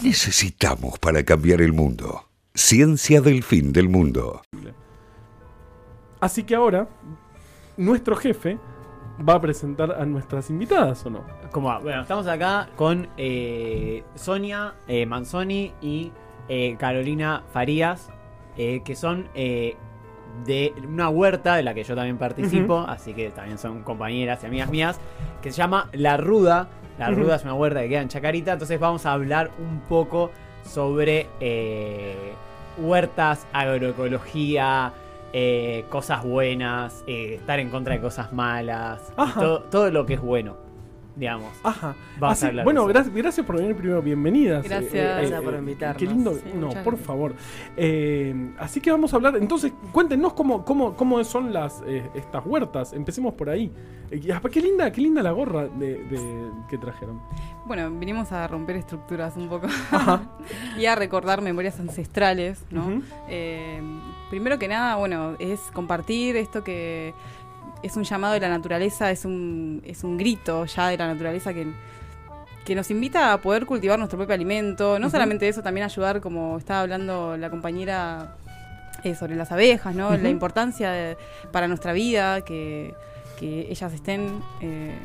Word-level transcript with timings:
¿Qué 0.00 0.08
necesitamos 0.08 0.98
para 0.98 1.22
cambiar 1.24 1.60
el 1.60 1.72
mundo? 1.72 2.24
Ciencia 2.54 3.20
del 3.20 3.42
fin 3.42 3.72
del 3.72 3.88
mundo. 3.88 4.42
Así 6.20 6.42
que 6.42 6.54
ahora, 6.54 6.88
nuestro 7.76 8.16
jefe 8.16 8.58
va 9.26 9.34
a 9.34 9.40
presentar 9.40 9.92
a 9.92 10.04
nuestras 10.04 10.50
invitadas, 10.50 11.04
¿o 11.06 11.10
no? 11.10 11.24
¿Cómo 11.52 11.68
va? 11.68 11.78
Bueno, 11.78 12.02
estamos 12.02 12.26
acá 12.26 12.68
con 12.76 13.08
eh, 13.16 14.04
Sonia 14.14 14.74
eh, 14.86 15.06
Manzoni 15.06 15.72
y 15.80 16.12
eh, 16.48 16.76
Carolina 16.78 17.44
Farías, 17.52 18.08
eh, 18.56 18.82
que 18.84 18.94
son 18.96 19.28
eh, 19.34 19.76
de 20.44 20.74
una 20.86 21.08
huerta 21.08 21.56
de 21.56 21.62
la 21.62 21.74
que 21.74 21.84
yo 21.84 21.94
también 21.94 22.18
participo, 22.18 22.80
así 22.80 23.14
que 23.14 23.30
también 23.30 23.58
son 23.58 23.82
compañeras 23.82 24.42
y 24.42 24.46
amigas 24.46 24.70
mías, 24.70 25.00
que 25.42 25.50
se 25.50 25.58
llama 25.58 25.88
La 25.92 26.16
Ruda. 26.16 26.68
La. 26.98 27.10
Ruda 27.10 27.36
es 27.36 27.44
una 27.44 27.54
huerta 27.54 27.80
que 27.80 27.88
queda 27.88 28.02
en 28.02 28.08
Chacarita, 28.08 28.52
entonces 28.52 28.80
vamos 28.80 29.06
a 29.06 29.12
hablar 29.12 29.50
un 29.58 29.80
poco 29.80 30.30
sobre 30.64 31.28
eh, 31.40 32.32
huertas, 32.76 33.46
agroecología, 33.52 34.92
eh, 35.32 35.84
cosas 35.88 36.24
buenas, 36.24 37.04
eh, 37.06 37.34
estar 37.34 37.60
en 37.60 37.70
contra 37.70 37.94
de 37.94 38.00
cosas 38.00 38.32
malas, 38.32 39.12
todo, 39.34 39.60
todo 39.62 39.90
lo 39.90 40.06
que 40.06 40.14
es 40.14 40.20
bueno, 40.20 40.56
digamos. 41.18 41.50
Ajá. 41.64 41.94
Así- 42.20 42.44
a 42.46 42.48
hablar 42.48 42.64
bueno, 42.64 42.86
gracias, 42.86 43.14
gracias 43.14 43.44
por 43.46 43.56
venir 43.56 43.74
primero, 43.76 44.00
bienvenidas. 44.00 44.62
Gracias. 44.64 44.92
Gracias 44.92 45.42
por 45.42 45.54
invitarnos. 45.54 45.98
Qué 45.98 46.06
lindo. 46.06 46.34
Sí, 46.34 46.40
no, 46.54 46.68
por 46.68 46.74
gracias. 46.84 47.00
favor. 47.06 47.34
Eh, 47.76 48.50
así 48.58 48.80
que 48.80 48.90
vamos 48.90 49.12
a 49.12 49.16
hablar. 49.16 49.36
Entonces, 49.36 49.72
cuéntenos 49.92 50.32
cómo, 50.34 50.64
cómo, 50.64 50.94
cómo 50.94 51.22
son 51.24 51.52
las 51.52 51.82
eh, 51.86 52.08
estas 52.14 52.44
huertas. 52.46 52.92
Empecemos 52.92 53.34
por 53.34 53.50
ahí. 53.50 53.72
Eh, 54.10 54.32
ah, 54.32 54.40
qué 54.50 54.60
linda, 54.60 54.90
qué 54.92 55.00
linda 55.00 55.22
la 55.22 55.32
gorra 55.32 55.66
de, 55.68 56.04
de- 56.04 56.50
que 56.70 56.78
trajeron. 56.78 57.20
Bueno, 57.66 57.90
vinimos 57.90 58.32
a 58.32 58.46
romper 58.48 58.76
estructuras 58.76 59.36
un 59.36 59.48
poco 59.48 59.66
y 60.78 60.86
a 60.86 60.94
recordar 60.94 61.42
memorias 61.42 61.78
ancestrales, 61.80 62.64
¿no? 62.70 63.02
Eh, 63.28 63.80
primero 64.30 64.58
que 64.58 64.68
nada, 64.68 64.96
bueno, 64.96 65.34
es 65.38 65.60
compartir 65.74 66.36
esto 66.36 66.64
que 66.64 67.12
es 67.82 67.96
un 67.96 68.04
llamado 68.04 68.34
de 68.34 68.40
la 68.40 68.48
naturaleza, 68.48 69.10
es 69.10 69.24
un, 69.24 69.82
es 69.86 70.04
un 70.04 70.16
grito 70.18 70.64
ya 70.66 70.88
de 70.88 70.96
la 70.96 71.06
naturaleza 71.06 71.52
que, 71.54 71.66
que 72.64 72.74
nos 72.74 72.90
invita 72.90 73.32
a 73.32 73.38
poder 73.40 73.66
cultivar 73.66 73.98
nuestro 73.98 74.18
propio 74.18 74.34
alimento. 74.34 74.98
No 74.98 75.06
solamente 75.10 75.48
eso, 75.48 75.62
también 75.62 75.84
ayudar, 75.84 76.20
como 76.20 76.58
estaba 76.58 76.80
hablando 76.80 77.36
la 77.36 77.50
compañera 77.50 78.36
eh, 79.04 79.14
sobre 79.14 79.36
las 79.36 79.52
abejas, 79.52 79.94
¿no? 79.94 80.10
La 80.16 80.28
importancia 80.28 80.90
de- 80.90 81.16
para 81.52 81.68
nuestra 81.68 81.92
vida, 81.92 82.40
que, 82.42 82.94
que 83.38 83.68
ellas 83.70 83.92
estén... 83.92 84.42
eh, 84.60 84.98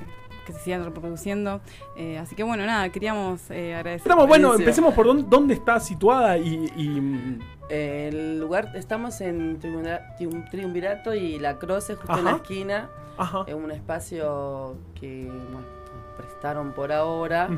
que 0.45 0.53
se 0.53 0.59
sigan 0.59 0.83
reproduciendo. 0.83 1.61
Eh, 1.95 2.17
así 2.17 2.35
que 2.35 2.43
bueno, 2.43 2.65
nada, 2.65 2.89
queríamos 2.89 3.49
eh, 3.51 3.75
agradecer. 3.75 4.07
Estamos, 4.07 4.27
bueno, 4.27 4.53
empecemos 4.55 4.93
por 4.93 5.05
dónde, 5.07 5.25
dónde 5.29 5.53
está 5.53 5.79
situada 5.79 6.37
y. 6.37 6.71
y, 6.75 6.87
mm, 6.89 7.39
El 7.69 8.39
lugar, 8.39 8.71
estamos 8.75 9.19
en 9.21 9.59
triunvira- 9.59 10.15
triun- 10.19 10.49
Triunvirato 10.49 11.13
y 11.15 11.39
La 11.39 11.57
Croce, 11.57 11.95
justo 11.95 12.17
en 12.17 12.25
la 12.25 12.31
esquina. 12.31 12.89
ajá. 13.17 13.45
Es 13.47 13.53
un 13.53 13.71
espacio 13.71 14.75
que 14.99 15.25
bueno, 15.27 15.59
nos 15.61 16.17
prestaron 16.17 16.73
por 16.73 16.91
ahora. 16.91 17.49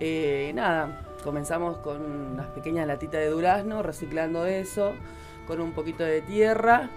Eh, 0.00 0.50
nada, 0.54 1.02
comenzamos 1.22 1.76
con 1.78 2.00
unas 2.32 2.46
pequeñas 2.48 2.86
latitas 2.86 3.20
de 3.20 3.28
durazno, 3.28 3.82
reciclando 3.82 4.44
eso, 4.46 4.92
con 5.46 5.60
un 5.60 5.72
poquito 5.72 6.02
de 6.02 6.20
tierra. 6.22 6.88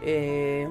Eh, 0.00 0.68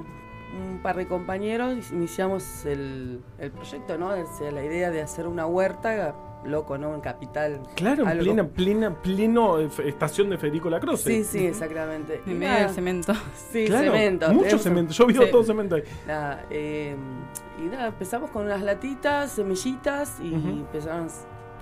un 0.55 0.79
par 0.81 0.95
de 0.97 1.07
compañeros 1.07 1.91
iniciamos 1.91 2.65
el, 2.65 3.21
el 3.39 3.51
proyecto, 3.51 3.97
¿no? 3.97 4.09
O 4.09 4.37
sea, 4.37 4.51
la 4.51 4.63
idea 4.63 4.91
de 4.91 5.01
hacer 5.01 5.27
una 5.27 5.45
huerta, 5.45 6.15
loco, 6.45 6.77
¿no? 6.77 6.93
En 6.93 6.99
Capital. 7.01 7.61
Claro, 7.75 8.07
en 8.09 8.19
plena, 8.19 8.47
plena, 8.47 9.01
pleno 9.01 9.59
eh, 9.59 9.69
estación 9.85 10.29
de 10.29 10.37
Federico 10.37 10.69
Lacroce. 10.69 11.09
Sí, 11.09 11.23
sí, 11.23 11.45
exactamente. 11.47 12.21
En 12.25 12.31
Y 12.31 12.35
medio 12.35 12.53
del 12.65 12.69
cemento. 12.69 13.13
Sí, 13.51 13.65
Claro, 13.65 13.91
cemento. 13.93 14.27
Mucho 14.29 14.41
tenemos- 14.43 14.61
cemento. 14.63 14.93
Yo 14.93 15.05
vi 15.07 15.13
Sí. 15.15 15.19
todo 15.31 15.43
cemento 15.43 15.75
ahí. 15.75 15.83
Nada, 16.05 16.45
eh, 16.49 16.95
y 17.63 17.67
nada, 17.67 17.87
empezamos 17.87 18.29
con 18.31 18.45
unas 18.45 18.61
latitas, 18.61 19.31
semillitas 19.31 20.19
y 20.21 20.33
Ujú. 20.35 20.49
empezaron 20.49 21.07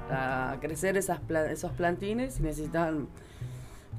a 0.10 0.58
crecer 0.60 0.98
esas 0.98 1.20
pla- 1.20 1.52
esos 1.52 1.72
plantines 1.74 2.40
y 2.40 2.44
necesitaban 2.44 3.08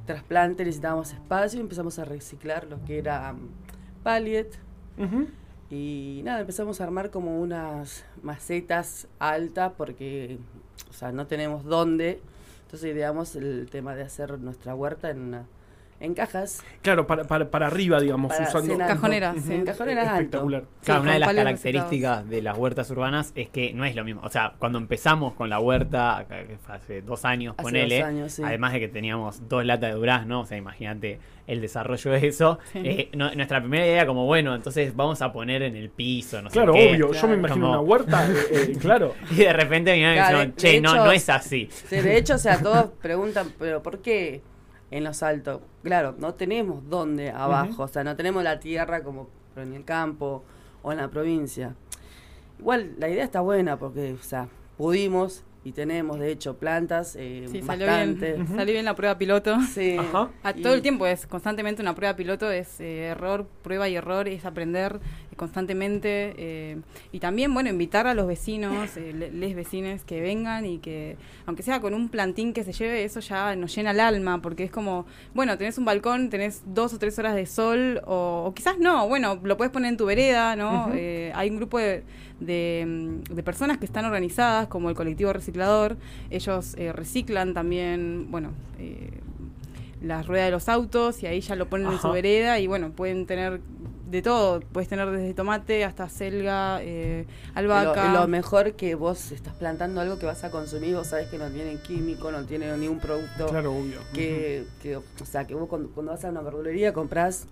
trasplante, 0.07 0.65
necesitábamos 0.65 1.13
espacio 1.13 1.59
y 1.61 1.63
empezamos 1.63 1.99
a 1.99 2.05
reciclar 2.05 2.65
lo 2.67 2.83
que 2.85 2.99
era 2.99 3.33
um, 3.33 3.49
pallet 4.03 4.51
Y 5.71 6.21
nada, 6.25 6.41
empezamos 6.41 6.81
a 6.81 6.85
armar 6.85 7.11
como 7.11 7.41
unas 7.41 8.05
macetas 8.23 9.07
altas 9.19 9.73
porque, 9.77 10.39
o 10.91 10.93
sea, 10.93 11.13
no 11.13 11.27
tenemos 11.27 11.65
dónde, 11.65 12.21
entonces 12.65 12.93
ideamos 12.95 13.35
el 13.37 13.69
tema 13.71 13.95
de 13.95 14.03
hacer 14.03 14.39
nuestra 14.39 14.75
huerta 14.75 15.11
en, 15.11 15.21
una- 15.21 15.47
en 16.03 16.15
cajas. 16.15 16.63
Claro, 16.83 17.07
para, 17.07 17.25
para, 17.25 17.51
para 17.51 17.67
arriba, 17.69 18.01
digamos, 18.01 18.33
Para 18.33 18.49
usando. 18.49 18.77
Cajoneras, 18.79 19.37
sí. 19.45 19.55
En 19.55 19.65
cajoneras 19.65 20.07
alto. 20.09 20.19
Espectacular. 20.21 20.65
Claro, 20.85 21.01
Sí, 21.01 21.05
una 21.05 21.13
de 21.15 21.19
las 21.21 21.35
características 21.35 22.29
de 22.29 22.43
las 22.43 22.59
huertas 22.59 22.91
urbanas 22.91 23.33
es 23.37 23.49
que 23.49 23.73
no 23.73 23.85
es 23.85 23.95
lo 23.95 24.05
mismo. 24.05 24.21
O 24.25 24.29
sea, 24.29 24.55
cuando 24.59 24.79
empezamos 24.79 25.35
con 25.35 25.49
la 25.49 25.61
huerta, 25.61 26.27
que 26.29 26.57
fue 26.65 26.75
hace 26.75 27.03
dos 27.03 27.25
años, 27.25 27.55
Hace 27.57 27.63
ponele, 27.63 27.99
dos 28.01 28.09
años, 28.09 28.33
sí. 28.33 28.43
además 28.45 28.73
de 28.73 28.81
que 28.81 28.89
teníamos 28.89 29.49
dos 29.49 29.65
latas 29.65 29.91
de 29.91 29.97
durazno, 29.97 30.41
o 30.41 30.45
sea, 30.47 30.59
imagínate 30.59 31.21
el 31.47 31.61
desarrollo 31.61 32.11
de 32.13 32.27
eso. 32.27 32.59
Sí. 32.73 32.81
eh, 32.85 33.09
no- 33.15 33.33
nuestra 33.35 33.61
primera 33.61 33.87
idea 33.87 34.07
como, 34.07 34.27
bueno, 34.27 34.55
entonces 34.55 34.95
vamos 34.95 35.23
a 35.23 35.33
poner 35.33 35.63
en 35.63 35.77
el 35.77 35.91
piso, 35.91 36.41
no 36.43 36.51
sé 36.51 36.55
Claro, 36.55 36.73
qué. 36.73 36.91
obvio. 36.91 37.13
Yo 37.13 37.29
me 37.29 37.35
imagino 37.35 37.67
Como- 37.67 37.81
una 37.81 37.81
huerta. 37.81 38.27
eh, 38.29 38.35
eh, 38.51 38.77
claro. 38.81 39.15
Y 39.31 39.37
de 39.37 39.53
repente 39.53 39.97
y 39.97 40.01
Claro, 40.01 40.39
dijeron, 40.39 40.55
che, 40.57 40.69
de 40.73 40.81
no, 40.81 40.95
hecho- 40.95 41.05
no 41.05 41.13
es 41.13 41.29
así. 41.29 41.69
Sí, 41.89 41.97
de 41.97 42.17
hecho, 42.17 42.35
o 42.35 42.39
sea, 42.39 42.59
todos 42.61 42.87
preguntan, 43.01 43.53
pero 43.59 43.83
¿por 43.83 43.99
qué 44.01 44.41
en 44.93 45.03
los 45.05 45.23
altos? 45.25 45.61
Claro, 45.83 46.15
no 46.19 46.35
tenemos 46.35 46.89
dónde 46.89 47.31
abajo, 47.31 47.83
o 47.83 47.89
sea, 47.89 48.05
no 48.05 48.15
tenemos 48.15 48.45
la 48.45 48.61
tierra 48.61 49.03
como 49.03 49.29
en 49.57 49.75
el 49.75 49.85
campo 49.85 50.45
o 50.83 50.93
en 50.93 50.99
la 50.99 51.09
provincia. 51.09 51.75
Igual, 52.59 52.95
la 52.99 53.09
idea 53.09 53.25
está 53.25 53.41
buena 53.41 53.79
porque, 53.79 54.13
o 54.13 54.23
sea, 54.23 54.49
pudimos 54.77 55.45
y 55.65 55.73
tenemos, 55.73 56.19
de 56.19 56.31
hecho, 56.33 56.57
plantas 56.59 57.15
eh, 57.19 57.47
Sí, 57.49 57.63
salió 57.63 57.87
bastante. 57.87 58.33
bien. 58.35 58.49
Salió 58.57 58.73
bien 58.73 58.85
la 58.85 58.97
prueba 58.97 59.17
piloto. 59.17 59.57
Sí. 59.73 59.97
Ajá. 59.97 60.29
A 60.43 60.51
Y- 60.51 60.63
todo 60.63 60.75
el 60.75 60.83
tiempo 60.83 61.07
es 61.07 61.27
constantemente 61.27 61.83
una 61.83 61.95
prueba 61.95 62.17
piloto, 62.17 62.51
es 62.51 62.81
eh, 62.81 63.05
error, 63.07 63.47
prueba 63.63 63.89
y 63.89 63.95
error, 63.95 64.27
es 64.29 64.45
aprender 64.45 64.99
constantemente. 65.37 66.35
eh, 66.37 66.77
y 67.13 67.19
también, 67.21 67.53
bueno, 67.55 67.69
invitar 67.71 68.07
a 68.07 68.15
los 68.15 68.27
vecinos, 68.27 68.97
eh, 68.97 69.13
le- 69.13 69.31
les 69.31 69.55
vecines 69.55 70.05
que 70.05 70.21
vengan 70.21 70.65
y 70.67 70.79
que, 70.79 71.17
aunque 71.47 71.63
sea 71.63 71.81
con 71.81 71.95
un 71.95 72.09
plantín 72.09 72.53
que 72.53 72.65
se 72.65 72.73
lleve, 72.73 73.05
eso 73.05 73.21
ya 73.21 73.55
nos 73.57 73.75
llena 73.75 73.91
el 73.93 74.01
alma, 74.01 74.41
porque 74.43 74.65
es 74.65 74.71
como, 74.71 75.07
bueno, 75.35 75.57
tenés 75.59 75.79
un 75.79 75.85
balcón, 75.85 76.31
tenés 76.31 76.63
dos 76.67 76.93
o 76.95 76.99
tres 76.99 77.19
horas 77.19 77.35
de 77.35 77.47
sol, 77.47 78.01
o, 78.07 78.45
o 78.47 78.55
quizás 78.55 78.79
no, 78.79 79.09
bueno, 79.09 79.39
lo 79.43 79.57
puedes 79.57 79.73
poner 79.73 79.91
en 79.91 79.97
tu 79.97 80.07
vereda, 80.07 80.57
¿no? 80.57 80.89
Eh, 80.95 81.33
hay 81.35 81.51
un 81.51 81.57
grupo 81.57 81.79
de, 81.79 82.03
de, 82.41 82.85
mm, 82.87 83.35
de 83.35 83.43
personas 83.43 83.79
que 83.79 83.85
están 83.87 84.05
organizadas, 84.05 84.69
como 84.69 84.89
el 84.89 84.95
colectivo 84.97 85.33
reciclador, 85.33 85.97
ellos 86.31 86.75
reciclan 86.95 87.55
también, 87.55 88.31
bueno, 88.31 88.51
eh, 88.79 89.11
las 90.03 90.27
ruedas 90.27 90.47
de 90.47 90.51
los 90.51 90.69
autos 90.69 91.23
y 91.23 91.27
ahí 91.27 91.41
ya 91.41 91.55
lo 91.55 91.69
ponen 91.69 91.93
en 91.93 91.99
su 92.01 92.11
vereda 92.11 92.59
y 92.59 92.67
bueno, 92.67 92.91
pueden 92.91 93.25
tener 93.27 93.61
de 94.13 94.21
todo, 94.21 94.61
puedes 94.61 94.89
tener 94.89 95.11
desde 95.11 95.33
tomate 95.33 95.85
hasta 95.85 96.07
selga, 96.11 96.81
eh, 96.83 97.27
albahaca. 97.55 98.13
lo 98.13 98.29
mejor 98.29 98.75
que 98.75 98.95
vos 98.95 99.33
estás 99.33 99.55
plantando 99.55 100.03
algo 100.03 100.19
que 100.19 100.27
vas 100.27 100.45
a 100.45 100.51
consumir, 100.51 100.95
vos 100.95 101.07
sabés 101.07 101.29
que 101.29 101.39
no 101.39 101.49
tiene 101.49 101.77
químico, 101.77 102.31
no 102.31 102.45
tiene 102.45 102.77
ningún 102.77 103.01
producto. 103.01 103.47
Claro, 103.47 103.73
obvio. 103.73 104.01
que, 104.13 104.65
que, 104.83 104.97
o 104.97 105.03
sea, 105.25 105.47
que 105.47 105.55
vos 105.55 105.67
cuando, 105.67 105.89
cuando 105.91 106.13
vas 106.13 106.25
a 106.27 106.29
una 106.29 106.43
verdulería 106.43 106.93
compras 106.93 107.47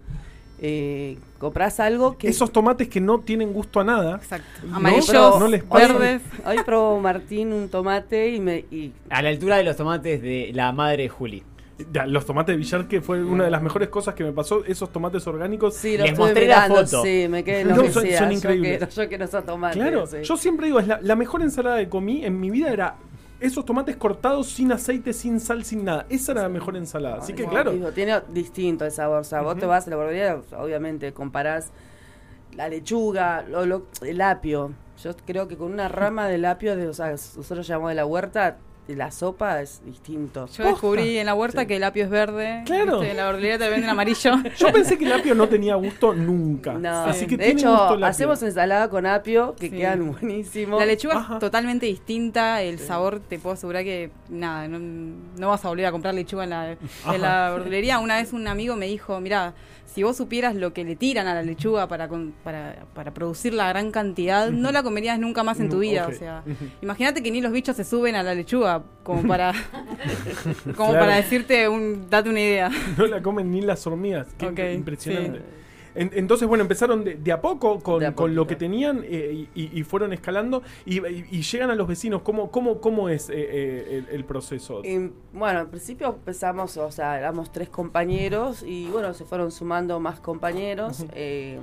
eh, 0.63 1.17
compras 1.39 1.81
algo 1.81 2.19
que 2.19 2.29
Esos 2.29 2.53
tomates 2.53 2.87
que 2.87 3.01
no 3.01 3.21
tienen 3.21 3.55
gusto 3.55 3.81
a 3.81 3.85
nada. 3.85 4.17
Exacto. 4.17 4.67
No, 4.67 4.77
Amarillos, 4.77 5.41
no 5.41 5.49
les 5.49 5.67
verdes. 5.67 6.21
hoy 6.45 6.59
probó 6.67 7.01
Martín 7.01 7.55
un 7.55 7.71
tomate 7.71 8.29
y 8.29 8.41
me 8.41 8.59
y 8.71 8.93
A 9.09 9.23
la 9.23 9.31
altura 9.31 9.57
de 9.57 9.65
los 9.65 9.77
tomates 9.79 10.21
de 10.21 10.51
la 10.53 10.73
madre 10.73 11.09
Juli. 11.09 11.43
Ya, 11.93 12.07
Los 12.07 12.27
tomates 12.27 12.53
de 12.55 12.57
Villar, 12.57 12.87
que 12.89 13.01
fue 13.01 13.23
una 13.23 13.45
de 13.45 13.51
las 13.51 13.63
mejores 13.63 13.89
cosas 13.89 14.15
que 14.15 14.25
me 14.25 14.33
pasó, 14.33 14.65
esos 14.65 14.91
tomates 14.93 15.27
orgánicos. 15.27 15.75
sí, 15.75 15.97
lo 15.99 16.05
Les 16.05 16.19
mostré 16.19 16.47
la 16.47 16.67
foto. 16.69 17.03
sí, 17.03 17.27
me 17.29 17.43
quedé 17.45 17.65
No, 17.65 17.77
son- 17.77 17.93
son 17.93 18.05
yo 18.05 18.31
increíbles. 18.31 18.79
quiero- 18.79 18.89
Yo 18.93 19.09
quiero 19.09 19.25
esos 19.25 19.45
tomates. 19.45 19.77
Claro, 19.81 20.07
sí. 20.07 20.19
yo 20.23 20.37
siempre 20.37 20.67
digo, 20.67 20.81
es 20.81 20.87
la, 20.87 21.01
la 21.03 21.17
mejor 21.17 21.43
ensalada 21.43 21.79
que 21.79 21.89
comí 21.89 22.25
en 22.25 22.39
mi 22.41 22.51
vida 22.51 22.71
era 22.73 22.97
esos 23.41 23.65
tomates 23.65 23.97
cortados 23.97 24.49
sin 24.49 24.71
aceite, 24.73 25.13
sin 25.15 25.41
sal, 25.41 25.65
sin 25.65 25.85
nada. 25.85 26.05
Esa 26.11 26.33
era 26.33 26.43
la 26.43 26.49
mejor 26.51 26.77
ensalada. 26.77 27.17
Así 27.17 27.33
que 27.33 27.45
claro. 27.47 27.73
digo, 27.73 27.91
tiene 27.93 28.21
distinto 28.33 28.85
el 28.85 28.91
sabor. 28.93 29.21
O 29.21 29.25
sea, 29.25 29.41
vos 29.41 29.57
te 29.59 29.65
vas 29.67 29.87
a 29.87 29.91
la 29.91 29.97
verdulería, 29.97 30.39
obviamente 30.59 31.13
comparás 31.15 31.71
la 32.55 32.69
lechuga, 32.69 33.43
lo, 33.49 33.65
lo- 33.65 33.87
el 34.03 34.21
apio. 34.21 34.73
Yo 35.03 35.13
creo 35.25 35.49
que 35.49 35.57
con 35.57 35.73
una 35.73 35.89
rama 35.89 36.29
del 36.29 36.45
apio, 36.45 36.77
de, 36.77 36.89
o 36.89 36.93
sea, 36.93 37.11
nosotros 37.13 37.67
llamamos 37.67 37.91
de 37.93 37.95
la 37.95 38.05
huerta, 38.05 38.59
la 38.89 39.11
sopa 39.13 39.61
es 39.63 39.83
distinto. 39.85 40.47
Yo 40.49 40.65
descubrí 40.65 41.19
en 41.19 41.27
la 41.27 41.35
huerta 41.35 41.67
que 41.67 41.77
el 41.77 41.85
apio 41.85 42.05
es 42.05 42.11
verde. 42.11 42.63
Claro. 42.67 43.03
En 43.03 43.17
la 43.17 43.27
verdulería 43.27 43.59
te 43.59 43.69
venden 43.69 43.89
amarillo. 43.91 44.33
Yo 44.59 44.73
pensé 44.73 44.99
que 44.99 45.05
el 45.05 45.13
apio 45.13 45.35
no 45.35 45.49
tenía 45.49 45.77
gusto 45.77 46.13
nunca. 46.13 46.73
No, 46.75 47.05
Así 47.05 47.27
que 47.27 47.37
de 47.37 47.45
tiene 47.45 47.61
hecho, 47.61 47.71
gusto 47.71 47.89
el 47.95 48.03
apio. 48.03 48.07
hacemos 48.07 48.43
ensalada 48.43 48.89
con 48.91 49.07
apio 49.07 49.55
que 49.59 49.71
Sí. 49.71 49.77
quedan 49.77 50.11
buenísimos. 50.13 50.81
La 50.81 50.87
lechuga 50.87 51.19
Ajá. 51.19 51.35
es 51.35 51.41
totalmente 51.41 51.87
distinta, 51.87 52.63
el 52.63 52.79
sabor 52.81 53.21
te 53.21 53.39
puedo 53.39 53.55
asegurar 53.55 53.85
que 53.85 54.11
nada, 54.29 54.67
no, 54.67 54.79
no 55.39 55.49
vas 55.49 55.65
a 55.65 55.69
volver 55.69 55.87
a 55.87 55.93
comprar 55.93 56.15
lechuga 56.15 56.45
en 56.45 56.51
la, 56.51 56.73
en 56.73 57.23
la 57.23 57.51
verdulería. 57.51 57.99
Una 58.01 58.17
vez 58.17 58.33
un 58.33 58.49
amigo 58.49 58.75
me 58.77 58.87
dijo, 58.87 59.21
mira, 59.21 59.55
si 59.93 60.03
vos 60.03 60.17
supieras 60.17 60.55
lo 60.55 60.73
que 60.73 60.85
le 60.85 60.95
tiran 60.97 61.27
a 61.27 61.35
la 61.35 61.43
lechuga 61.43 61.89
para, 61.89 62.09
con- 62.09 62.33
para, 62.45 62.85
para 62.95 63.13
producir 63.13 63.53
la 63.55 63.69
gran 63.69 63.91
cantidad, 63.91 64.51
no 64.51 64.71
la 64.73 64.83
comerías 64.83 65.19
nunca 65.19 65.43
más 65.43 65.59
en 65.61 65.69
tu 65.69 65.81
vida. 65.81 66.07
O 66.09 66.13
sea, 66.13 66.43
Ujú. 66.47 66.65
imagínate 66.83 67.23
que 67.23 67.31
ni 67.31 67.41
los 67.41 67.51
bichos 67.53 67.77
se 67.77 67.85
suben 67.85 68.15
a 68.15 68.23
la 68.23 68.35
lechuga 68.35 68.83
como 69.03 69.27
para, 69.27 69.53
como 70.77 70.91
Claro. 70.91 70.99
para 71.01 71.17
decirte 71.17 71.69
un, 71.69 72.09
date 72.09 72.31
una 72.31 72.41
idea. 72.41 72.71
No 72.97 73.07
la 73.07 73.21
comen 73.23 73.51
ni 73.51 73.61
las 73.63 73.87
hormigas. 73.87 74.29
Qué 74.39 74.75
impresionante. 74.75 75.39
sí. 75.39 75.45
En- 75.95 76.11
entonces, 76.15 76.47
bueno, 76.47 76.63
empezaron 76.63 77.05
de, 77.05 77.17
de 77.17 77.33
a 77.33 77.41
poco 77.41 77.81
con, 77.81 77.99
De 78.01 78.07
a 78.07 78.15
con 78.15 78.35
lo 78.35 78.47
que 78.47 78.57
tenían 78.57 79.03
eh, 79.05 79.47
y, 79.55 79.79
y 79.79 79.83
fueron 79.83 80.13
escalando 80.13 80.63
y, 80.85 81.05
y- 81.07 81.27
y 81.31 81.43
llegan 81.43 81.71
a 81.71 81.75
los 81.75 81.89
vecinos. 81.89 82.23
¿Cómo, 82.23 82.51
cómo, 82.51 82.81
cómo 82.81 83.09
es 83.09 83.29
eh, 83.31 83.35
eh, 83.37 84.05
el, 84.09 84.15
el 84.17 84.25
proceso? 84.25 84.83
Y, 84.85 85.11
bueno, 85.33 85.59
al 85.61 85.69
principio 85.69 86.09
empezamos, 86.09 86.77
o 86.77 86.91
sea, 86.93 87.19
éramos 87.19 87.51
tres 87.53 87.69
compañeros 87.69 88.63
y 88.63 88.87
bueno, 88.89 89.13
se 89.15 89.25
fueron 89.25 89.51
sumando 89.51 89.99
más 90.01 90.21
compañeros. 90.21 91.05
eh, 91.13 91.59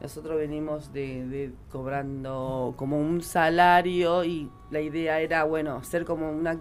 nosotros 0.00 0.36
venimos 0.36 0.92
de, 0.92 1.24
de 1.28 1.52
cobrando 1.70 2.74
como 2.76 2.98
un 3.00 3.22
salario 3.22 4.24
y 4.24 4.48
la 4.72 4.80
idea 4.80 5.20
era, 5.20 5.44
bueno, 5.44 5.76
hacer 5.76 6.04
como 6.04 6.28
una 6.30 6.58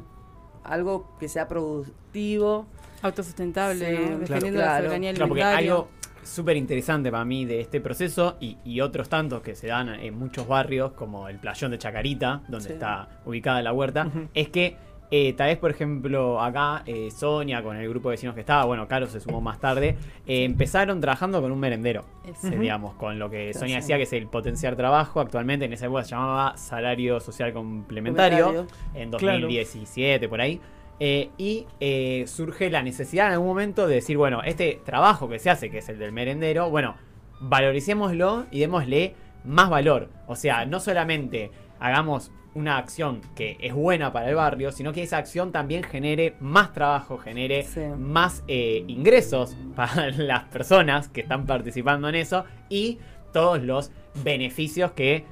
algo 0.63 1.07
que 1.19 1.27
sea 1.27 1.47
productivo. 1.47 2.67
Autosustentable, 3.01 3.83
Sí, 3.83 3.91
¿no? 3.93 3.99
claro, 4.05 4.19
defendiendo 4.19 4.59
claro. 4.59 4.71
la 4.73 4.77
soberanía 4.83 5.13
Claro, 5.15 5.27
porque 5.29 5.41
alimentaria. 5.43 5.71
algo 5.73 5.87
súper 6.23 6.57
interesante 6.57 7.11
para 7.11 7.25
mí 7.25 7.45
de 7.45 7.61
este 7.61 7.81
proceso 7.81 8.37
y, 8.39 8.57
y 8.63 8.81
otros 8.81 9.09
tantos 9.09 9.41
que 9.41 9.55
se 9.55 9.67
dan 9.67 9.89
en 9.89 10.17
muchos 10.17 10.47
barrios, 10.47 10.91
como 10.93 11.27
el 11.29 11.37
playón 11.39 11.71
de 11.71 11.77
Chacarita, 11.77 12.41
donde 12.47 12.67
Sí. 12.67 12.73
está 12.73 13.07
ubicada 13.25 13.61
la 13.61 13.73
huerta, 13.73 14.09
es 14.33 14.49
que 14.49 14.75
eh, 15.13 15.33
tal 15.33 15.47
vez, 15.49 15.57
por 15.57 15.71
ejemplo, 15.71 16.41
acá 16.41 16.83
eh, 16.85 17.09
Sonia 17.11 17.61
con 17.61 17.75
el 17.75 17.89
grupo 17.89 18.07
de 18.09 18.13
vecinos 18.13 18.33
que 18.33 18.39
estaba, 18.39 18.63
bueno, 18.63 18.87
Caro 18.87 19.07
se 19.07 19.19
sumó 19.19 19.41
más 19.41 19.59
tarde, 19.59 19.97
eh, 20.25 20.45
empezaron 20.45 21.01
trabajando 21.01 21.41
con 21.41 21.51
un 21.51 21.59
merendero, 21.59 22.05
digamos, 22.49 22.93
con 22.95 23.19
lo 23.19 23.29
que 23.29 23.53
Sonia 23.53 23.75
decía 23.77 23.97
que 23.97 24.03
es 24.03 24.13
el 24.13 24.27
potenciar 24.27 24.77
trabajo, 24.77 25.19
actualmente 25.19 25.65
en 25.65 25.73
esa 25.73 25.87
época 25.87 26.05
se 26.05 26.11
llamaba 26.11 26.55
salario 26.55 27.19
social 27.19 27.51
complementario, 27.51 28.45
Complementario. 28.45 28.77
en 28.93 29.09
Claro. 29.09 29.39
2017 29.41 30.29
por 30.29 30.39
ahí. 30.39 30.61
Eh, 31.03 31.31
y 31.39 31.65
eh, 31.79 32.25
surge 32.27 32.69
la 32.69 32.83
necesidad 32.83 33.25
en 33.25 33.33
algún 33.33 33.47
momento 33.47 33.87
de 33.87 33.95
decir, 33.95 34.17
bueno, 34.17 34.43
este 34.43 34.79
trabajo 34.85 35.27
que 35.27 35.39
se 35.39 35.49
hace, 35.49 35.71
que 35.71 35.79
es 35.79 35.89
el 35.89 35.97
del 35.97 36.11
merendero, 36.11 36.69
bueno, 36.69 36.95
valoricémoslo 37.39 38.45
y 38.51 38.59
démosle 38.59 39.15
más 39.43 39.71
valor. 39.71 40.09
O 40.27 40.35
sea, 40.35 40.65
no 40.67 40.79
solamente 40.79 41.49
hagamos 41.79 42.31
una 42.53 42.77
acción 42.77 43.21
que 43.33 43.57
es 43.61 43.73
buena 43.73 44.13
para 44.13 44.29
el 44.29 44.35
barrio, 44.35 44.71
sino 44.71 44.93
que 44.93 45.01
esa 45.01 45.17
acción 45.17 45.51
también 45.51 45.81
genere 45.83 46.35
más 46.39 46.71
trabajo, 46.71 47.17
genere 47.17 47.63
Sí. 47.63 47.79
más 47.97 48.43
eh, 48.47 48.83
ingresos 48.87 49.57
para 49.75 50.11
las 50.17 50.43
personas 50.45 51.07
que 51.09 51.21
están 51.21 51.47
participando 51.47 52.09
en 52.09 52.15
eso 52.15 52.45
y 52.69 52.99
todos 53.33 53.63
los 53.63 53.91
beneficios 54.23 54.91
que 54.91 55.25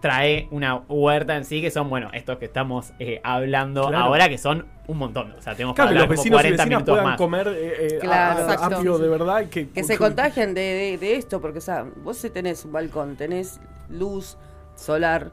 trae 0.00 0.46
una 0.52 0.76
huerta 0.88 1.36
en 1.36 1.44
sí, 1.44 1.60
que 1.60 1.70
son, 1.70 1.90
bueno, 1.90 2.10
estos 2.12 2.38
que 2.38 2.44
estamos 2.44 2.92
eh, 2.98 3.20
hablando 3.24 3.88
Claro. 3.88 4.04
ahora, 4.04 4.28
que 4.28 4.38
son 4.38 4.66
un 4.86 4.96
montón. 4.98 5.32
O 5.32 5.42
sea, 5.42 5.54
tenemos 5.54 5.74
Claro, 5.74 5.88
que 5.90 5.94
que 5.94 5.98
los 5.98 6.04
hablar 6.04 6.16
como 6.16 6.22
vecinos 6.22 6.26
y 6.26 6.42
40 6.42 6.62
vecinas 6.62 6.66
minutos 6.68 6.92
puedan 6.92 7.04
más. 7.06 7.16
comer 7.18 7.48
eh, 7.48 7.76
eh, 7.94 7.98
Claro. 8.00 8.38
a- 8.44 8.50
a- 8.50 8.52
Exacto. 8.54 8.76
apio 8.76 8.98
de 8.98 9.08
verdad. 9.08 9.46
Que, 9.50 9.68
Que 9.68 9.82
se 9.84 9.98
contagian 9.98 10.54
de, 10.54 10.60
de- 10.60 10.98
de 10.98 11.16
esto, 11.16 11.40
porque 11.40 11.58
o 11.58 11.62
sea, 11.62 11.84
vos 12.04 12.16
si 12.16 12.30
tenés 12.30 12.64
un 12.64 12.72
balcón, 12.72 13.16
tenés 13.16 13.60
luz 13.90 14.36
solar, 14.76 15.32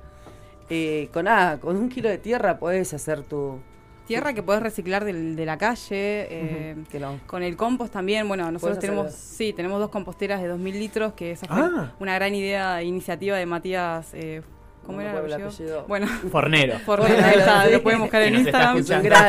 eh, 0.70 1.10
con 1.14 1.26
nada, 1.26 1.60
con 1.60 1.78
un 1.78 1.90
kilo 1.90 2.10
de 2.10 2.18
tierra 2.18 2.58
podés 2.58 2.94
hacer 2.94 3.22
tu... 3.22 3.60
Tierra 4.08 4.34
que 4.34 4.44
podés 4.44 4.62
reciclar 4.62 5.04
del- 5.04 5.36
de 5.36 5.46
la 5.48 5.58
calle. 5.58 6.28
eh, 6.30 6.76
que 6.92 7.00
no. 7.00 7.20
Con 7.26 7.42
el 7.42 7.56
compost 7.58 7.92
también, 7.94 8.28
bueno, 8.28 8.52
nosotros 8.52 8.78
tenemos, 8.80 9.12
sí, 9.14 9.52
tenemos 9.54 9.80
dos 9.80 9.90
composteras 9.90 10.42
de 10.42 10.48
2000 10.48 10.78
litros, 10.80 11.14
que 11.14 11.32
esa 11.32 11.48
fue 11.48 11.58
Ah. 11.60 11.94
una 12.00 12.14
gran 12.16 12.36
idea, 12.36 12.84
iniciativa 12.84 13.36
de 13.38 13.46
Matías, 13.48 14.14
eh, 14.14 14.42
¿cómo 14.86 14.98
No 15.02 15.04
era 15.10 15.20
el 15.20 15.34
apellido? 15.34 15.86
Bueno, 15.88 16.08
Fornero. 16.32 16.80
Fornero, 16.86 17.24
ahí 17.26 17.36
está, 17.40 17.68
lo 17.70 17.82
pueden 17.84 18.00
buscar 18.02 18.22
en 18.24 18.36
Instagram. 18.36 18.84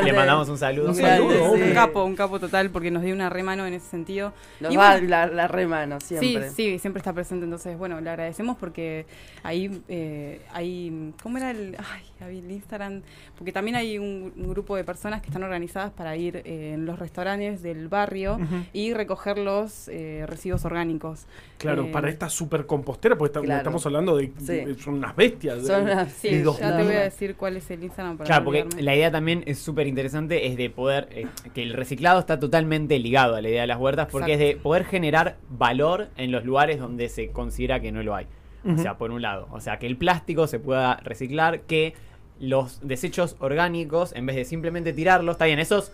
le 0.04 0.12
mandamos 0.12 0.48
un 0.48 0.58
saludo. 0.58 0.88
Un 0.88 0.94
saludo, 0.94 1.54
capo, 1.74 2.04
un 2.04 2.14
capo 2.16 2.38
total, 2.38 2.70
porque 2.70 2.90
nos 2.90 3.02
dio 3.02 3.14
una 3.14 3.28
remano 3.28 3.66
en 3.66 3.74
ese 3.74 3.88
sentido. 3.88 4.32
Nos 4.60 4.72
Y 4.72 4.76
va 4.76 4.92
bueno, 4.92 5.08
la, 5.08 5.26
la 5.26 5.48
remano 5.48 6.00
siempre. 6.00 6.50
Sí, 6.50 6.54
sí, 6.72 6.78
siempre 6.78 6.98
está 6.98 7.12
presente. 7.12 7.44
Entonces, 7.44 7.76
bueno, 7.78 8.00
le 8.00 8.10
agradecemos 8.10 8.56
porque 8.56 9.06
ahí 9.42 9.82
eh, 9.88 10.40
hay. 10.52 11.12
¿Cómo 11.22 11.38
era 11.38 11.50
el.? 11.50 11.76
Ay, 11.78 12.02
el 12.38 12.50
Instagram. 12.50 13.02
Porque 13.36 13.52
también 13.52 13.76
hay 13.76 13.98
un, 13.98 14.32
un 14.36 14.48
grupo 14.48 14.76
de 14.76 14.84
personas 14.84 15.20
que 15.20 15.26
están 15.28 15.42
organizadas 15.42 15.92
para 15.92 16.16
ir 16.16 16.42
eh, 16.44 16.72
en 16.74 16.86
los 16.86 16.98
restaurantes 16.98 17.62
del 17.62 17.88
barrio 17.88 18.38
y 18.72 18.94
recoger 18.94 19.36
los 19.38 19.88
eh, 19.88 20.24
residuos 20.26 20.64
orgánicos. 20.64 21.26
Claro, 21.58 21.84
Eh, 21.84 21.90
para 21.92 22.08
esta 22.08 22.28
super 22.30 22.64
compostera, 22.66 23.16
porque 23.16 23.30
está- 23.30 23.40
Claro. 23.42 23.58
estamos 23.58 23.84
hablando 23.86 24.16
de, 24.16 24.32
Sí. 24.38 24.44
de- 24.64 24.74
son 24.78 24.94
unas 24.94 25.14
bestias. 25.14 25.45
Son 25.54 25.84
de- 25.84 25.92
unas- 25.92 26.12
Sí, 26.12 26.28
de 26.30 26.42
dos 26.42 26.58
ya 26.58 26.76
te 26.76 26.82
voy 26.82 26.94
a 26.94 27.00
decir 27.02 27.36
cuál 27.36 27.56
es 27.56 27.70
el 27.70 27.82
Instagram 27.84 28.16
para 28.18 28.26
Claro, 28.26 28.44
porque 28.44 28.62
olvidarme. 28.62 28.82
la 28.82 28.94
idea 28.96 29.10
también 29.10 29.42
es 29.46 29.58
súper 29.58 29.86
interesante, 29.86 30.46
es 30.46 30.56
de 30.56 30.70
poder, 30.70 31.08
eh, 31.12 31.26
que 31.54 31.62
el 31.62 31.72
reciclado 31.74 32.18
está 32.20 32.38
totalmente 32.40 32.98
ligado 32.98 33.36
a 33.36 33.40
la 33.40 33.48
idea 33.48 33.60
de 33.62 33.66
las 33.66 33.78
huertas, 33.78 34.08
porque 34.10 34.34
es 34.34 34.38
de 34.38 34.56
poder 34.56 34.84
generar 34.84 35.36
valor 35.48 36.08
en 36.16 36.32
los 36.32 36.44
lugares 36.44 36.78
donde 36.78 37.08
se 37.08 37.28
considera 37.30 37.80
que 37.80 37.92
no 37.92 38.02
lo 38.02 38.14
hay. 38.14 38.26
O 38.68 38.78
sea, 38.78 38.98
por 38.98 39.12
un 39.12 39.22
lado, 39.22 39.46
o 39.52 39.60
sea, 39.60 39.78
que 39.78 39.86
el 39.86 39.96
plástico 39.96 40.48
se 40.48 40.58
pueda 40.58 40.96
reciclar, 41.04 41.60
que 41.60 41.94
los 42.40 42.80
desechos 42.86 43.36
orgánicos, 43.38 44.12
en 44.14 44.26
vez 44.26 44.34
de 44.34 44.44
simplemente 44.44 44.92
tirarlos, 44.92 45.34
está 45.36 45.44
bien, 45.44 45.58
esos 45.60 45.92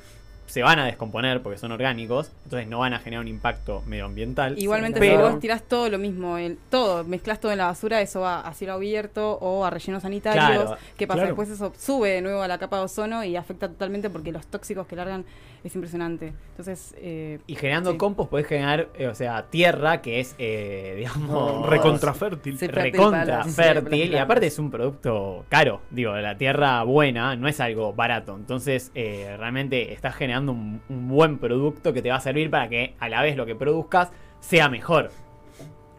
se 0.52 0.62
van 0.62 0.78
a 0.78 0.84
descomponer 0.84 1.40
porque 1.42 1.56
son 1.58 1.72
orgánicos, 1.72 2.30
entonces 2.44 2.68
no 2.68 2.80
van 2.80 2.92
a 2.92 2.98
generar 2.98 3.22
un 3.22 3.28
impacto 3.28 3.82
medioambiental. 3.86 4.58
Igualmente, 4.58 5.00
Sí, 5.00 5.06
si 5.06 5.12
pero- 5.12 5.30
vos 5.30 5.40
tirás 5.40 5.62
todo 5.62 5.88
lo 5.88 5.96
mismo, 5.96 6.36
el, 6.36 6.58
todo, 6.68 7.04
mezclas 7.04 7.40
todo 7.40 7.52
en 7.52 7.58
la 7.58 7.64
basura, 7.68 8.02
eso 8.02 8.20
va 8.20 8.40
a 8.40 8.52
cielo 8.52 8.74
abierto 8.74 9.38
o 9.40 9.64
a 9.64 9.70
rellenos 9.70 10.02
sanitarios. 10.02 10.44
Claro, 10.44 10.76
¿Qué 10.98 11.06
pasa? 11.06 11.20
claro. 11.20 11.28
Después 11.28 11.48
eso 11.48 11.72
sube 11.78 12.10
de 12.10 12.20
nuevo 12.20 12.42
a 12.42 12.48
la 12.48 12.58
capa 12.58 12.76
de 12.76 12.82
ozono 12.84 13.24
y 13.24 13.34
afecta 13.36 13.68
totalmente 13.68 14.10
porque 14.10 14.30
los 14.30 14.46
tóxicos 14.46 14.86
que 14.86 14.94
largan 14.94 15.24
es 15.64 15.74
impresionante. 15.74 16.34
Entonces, 16.50 16.92
eh, 16.98 17.38
Y 17.46 17.54
generando 17.54 17.92
Sí. 17.92 17.96
compost 17.96 18.28
podés 18.30 18.46
generar, 18.46 18.88
eh, 18.98 19.06
o 19.06 19.14
sea, 19.14 19.44
tierra 19.48 20.02
que 20.02 20.18
es, 20.20 20.34
eh, 20.38 20.94
digamos... 20.98 21.66
recontrafértil. 21.70 22.54
Sí. 22.58 22.66
fértil 22.66 22.82
recontra 22.82 23.20
para 23.24 23.36
las- 23.44 23.54
fértil 23.54 23.84
para 23.84 23.96
las 23.96 24.08
y 24.10 24.16
aparte 24.16 24.46
es 24.48 24.58
un 24.58 24.70
producto 24.72 25.44
caro. 25.48 25.80
Digo, 25.90 26.14
la 26.16 26.36
tierra 26.36 26.82
buena 26.82 27.36
no 27.36 27.46
es 27.46 27.60
algo 27.60 27.92
barato. 27.92 28.34
Entonces, 28.34 28.90
eh, 28.96 29.36
realmente 29.38 29.92
estás 29.92 30.16
generando 30.16 30.41
un, 30.48 30.80
un 30.88 31.08
buen 31.08 31.38
producto 31.38 31.92
que 31.92 32.02
te 32.02 32.10
va 32.10 32.16
a 32.16 32.20
servir 32.20 32.50
para 32.50 32.68
que 32.68 32.94
a 32.98 33.08
la 33.08 33.22
vez 33.22 33.36
lo 33.36 33.46
que 33.46 33.54
produzcas 33.54 34.10
sea 34.40 34.68
mejor. 34.68 35.10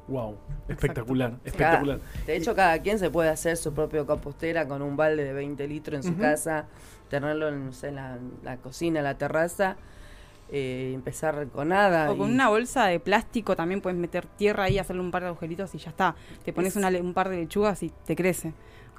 Wow, 0.08 0.36
espectacular, 0.68 1.34
espectacular. 1.46 2.00
de 2.26 2.36
hecho, 2.36 2.54
cada 2.54 2.78
quien 2.82 3.00
se 3.00 3.10
puede 3.10 3.30
hacer 3.30 3.56
su 3.56 3.74
propio 3.74 4.06
compostera 4.06 4.68
con 4.68 4.82
un 4.82 4.98
balde 4.98 5.24
de 5.24 5.32
20 5.34 5.66
litros 5.68 6.06
en 6.06 6.14
su 6.14 6.20
casa, 6.20 6.66
tenerlo 7.10 7.48
en, 7.48 7.68
no 7.68 7.72
sé, 7.72 7.88
en 7.88 7.96
la, 7.96 8.18
la 8.44 8.58
cocina, 8.58 9.00
en 9.00 9.06
la 9.06 9.18
terraza, 9.18 9.78
eh, 10.52 10.92
empezar 10.94 11.48
con 11.48 11.70
nada. 11.70 12.12
o 12.12 12.18
con 12.18 12.30
y- 12.30 12.34
una 12.34 12.50
bolsa 12.50 12.88
de 12.88 13.00
plástico 13.00 13.56
también 13.56 13.80
puedes 13.80 13.98
meter 13.98 14.26
tierra 14.26 14.66
ahí, 14.66 14.78
hacerle 14.78 15.02
un 15.02 15.10
par 15.12 15.22
de 15.24 15.30
agujeritos 15.30 15.74
y 15.74 15.78
ya 15.78 15.92
está. 15.92 16.16
Te 16.44 16.52
pones 16.52 16.76
Es- 16.76 16.84
una 16.84 16.90
un 17.00 17.14
par 17.14 17.30
de 17.30 17.38
lechugas 17.38 17.82
y 17.82 17.90
te 18.06 18.16
crece. 18.18 18.52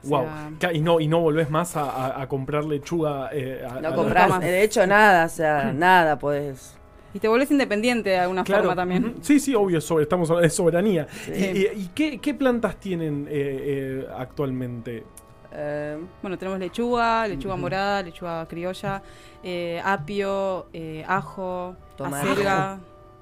Wow. 0.09 0.27
sea, 0.61 0.73
Y 0.73 0.81
no, 0.81 1.01
y 1.01 1.09
no 1.09 1.21
volvés 1.21 1.51
más 1.51 1.77
a, 1.77 1.91
a- 1.91 2.23
a 2.23 2.29
comprar 2.29 2.65
lechuga. 2.65 3.31
eh, 3.33 3.65
a- 3.69 3.81
No 3.81 3.95
compras, 3.95 4.29
más. 4.31 4.41
de 4.41 4.63
hecho, 4.63 4.87
nada, 4.87 5.27
o 5.27 5.29
sea, 5.29 5.73
nada 5.77 6.19
podés. 6.19 6.77
y 7.13 7.21
te 7.21 7.29
volvés 7.29 7.51
independiente 7.51 8.11
de 8.11 8.19
alguna 8.19 8.43
Claro. 8.43 8.65
forma 8.65 8.75
también. 8.77 9.15
Sí, 9.23 9.39
sí, 9.39 9.55
obvio, 9.55 9.81
sobre, 9.81 10.03
estamos 10.03 10.29
hablando 10.31 10.43
de 10.49 10.51
soberanía. 10.51 11.07
Sí. 11.27 11.33
¿Y, 11.33 11.45
y- 11.79 11.83
y 11.85 11.91
qué, 11.95 12.19
qué 12.19 12.35
plantas 12.35 12.77
tienen 12.77 13.27
eh, 13.31 13.33
eh, 13.33 14.07
actualmente? 14.17 15.05
Eh, 15.53 15.97
Bueno, 16.21 16.37
tenemos 16.37 16.59
lechuga, 16.59 17.29
lechuga 17.29 17.55
morada, 17.57 18.03
lechuga 18.03 18.45
criolla, 18.49 19.01
eh, 19.45 19.81
apio, 19.85 20.67
eh, 20.73 21.05
ajo, 21.07 21.77
Tomate. 21.97 22.31
acelga, 22.33 22.79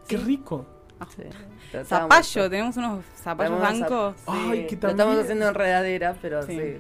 Qué 0.08 0.16
sí, 0.16 0.24
rico. 0.24 0.64
Sí, 1.16 1.22
Zapallo, 1.84 2.50
tenemos 2.50 2.76
unos 2.76 3.04
zapallos 3.22 3.58
blancos. 3.58 4.14
zap- 4.26 4.50
Ay, 4.50 4.66
que 4.66 4.76
lo 4.76 4.88
estamos 4.88 4.96
también- 4.96 5.20
haciendo 5.20 5.48
enredadera, 5.48 6.14
pero 6.20 6.42
Sí. 6.42 6.56
sí. 6.58 6.76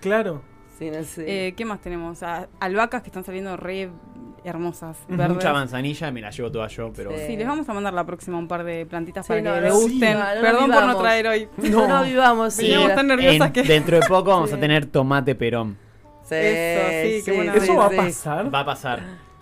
Claro. 0.00 0.42
Sí, 0.78 0.90
no 0.90 1.02
sé. 1.04 1.46
Eh, 1.48 1.54
¿Qué 1.54 1.64
más 1.64 1.80
tenemos? 1.80 2.22
Ah, 2.22 2.48
albahacas 2.60 3.02
que 3.02 3.08
están 3.08 3.24
saliendo 3.24 3.56
re 3.56 3.90
hermosas, 4.44 4.98
verdes. 5.08 5.36
Mucha 5.36 5.52
manzanilla, 5.54 6.10
me 6.10 6.20
la 6.20 6.30
llevo 6.30 6.52
toda 6.52 6.68
yo, 6.68 6.92
pero... 6.94 7.10
Sí. 7.12 7.16
Sí, 7.28 7.36
les 7.36 7.46
vamos 7.46 7.66
a 7.66 7.72
mandar 7.72 7.94
la 7.94 8.04
próxima 8.04 8.36
un 8.36 8.46
par 8.48 8.62
de 8.64 8.84
plantitas 8.84 9.24
Sí, 9.24 9.28
para 9.28 9.40
no, 9.40 9.54
que 9.54 9.60
no, 9.60 9.66
le 9.66 9.70
sí, 9.72 9.76
gusten. 9.92 10.18
no, 10.18 10.34
no 10.34 10.40
Perdón 10.42 10.70
por 10.70 10.84
no 10.84 10.96
traer 10.98 11.26
hoy. 11.28 11.48
no, 11.70 11.88
no 11.88 12.02
vivamos, 12.04 12.52
sí. 12.52 12.74
Tan 12.94 13.06
nerviosas 13.06 13.46
En- 13.46 13.52
que... 13.54 13.62
Dentro 13.62 13.98
de 13.98 14.06
poco 14.06 14.30
vamos 14.30 14.50
Sí. 14.50 14.56
a 14.56 14.60
tener 14.60 14.84
tomate 14.86 15.34
perón. 15.34 15.78
Sí, 16.24 16.34
Eso, 16.36 16.90
sí, 17.18 17.22
qué 17.24 17.32
buena 17.36 17.54
¿Eso 17.54 17.76
va 17.76 17.86
a 17.86 17.90
pasar? 17.90 18.54
Va 18.54 18.60
a 18.60 18.64
pasar. 18.66 19.00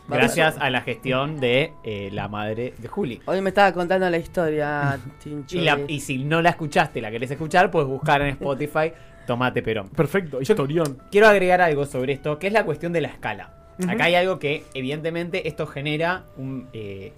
Gracias 0.08 0.56
a 0.58 0.68
la 0.70 0.80
gestión 0.82 1.38
de 1.40 1.72
eh, 1.84 2.10
la 2.12 2.28
madre 2.28 2.74
de 2.78 2.88
Juli. 2.88 3.20
Hoy 3.26 3.40
me 3.40 3.50
estaba 3.50 3.72
contando 3.72 4.08
la 4.10 4.18
historia, 4.18 4.98
Tincho. 5.22 5.56
Y, 5.56 5.60
la- 5.62 5.76
de- 5.76 5.84
y 5.88 6.00
si 6.00 6.18
no 6.24 6.42
la 6.42 6.50
escuchaste 6.50 6.98
y 6.98 7.02
la 7.02 7.10
querés 7.10 7.30
escuchar, 7.30 7.70
puedes 7.70 7.88
buscar 7.88 8.20
en 8.22 8.28
Spotify 8.28 8.92
Tomate 9.26 9.62
Perón. 9.62 9.88
Perfecto, 9.88 10.40
historión. 10.40 10.98
Quiero 11.10 11.28
agregar 11.28 11.60
algo 11.60 11.86
sobre 11.86 12.12
esto, 12.12 12.38
que 12.38 12.48
es 12.48 12.52
la 12.52 12.64
cuestión 12.64 12.92
de 12.92 13.00
la 13.00 13.08
escala. 13.08 13.54
Acá 13.88 14.04
hay 14.04 14.14
algo 14.16 14.38
que, 14.38 14.64
evidentemente, 14.74 15.48
esto 15.48 15.66
genera 15.66 16.24
un 16.36 16.68
eh, 16.72 17.12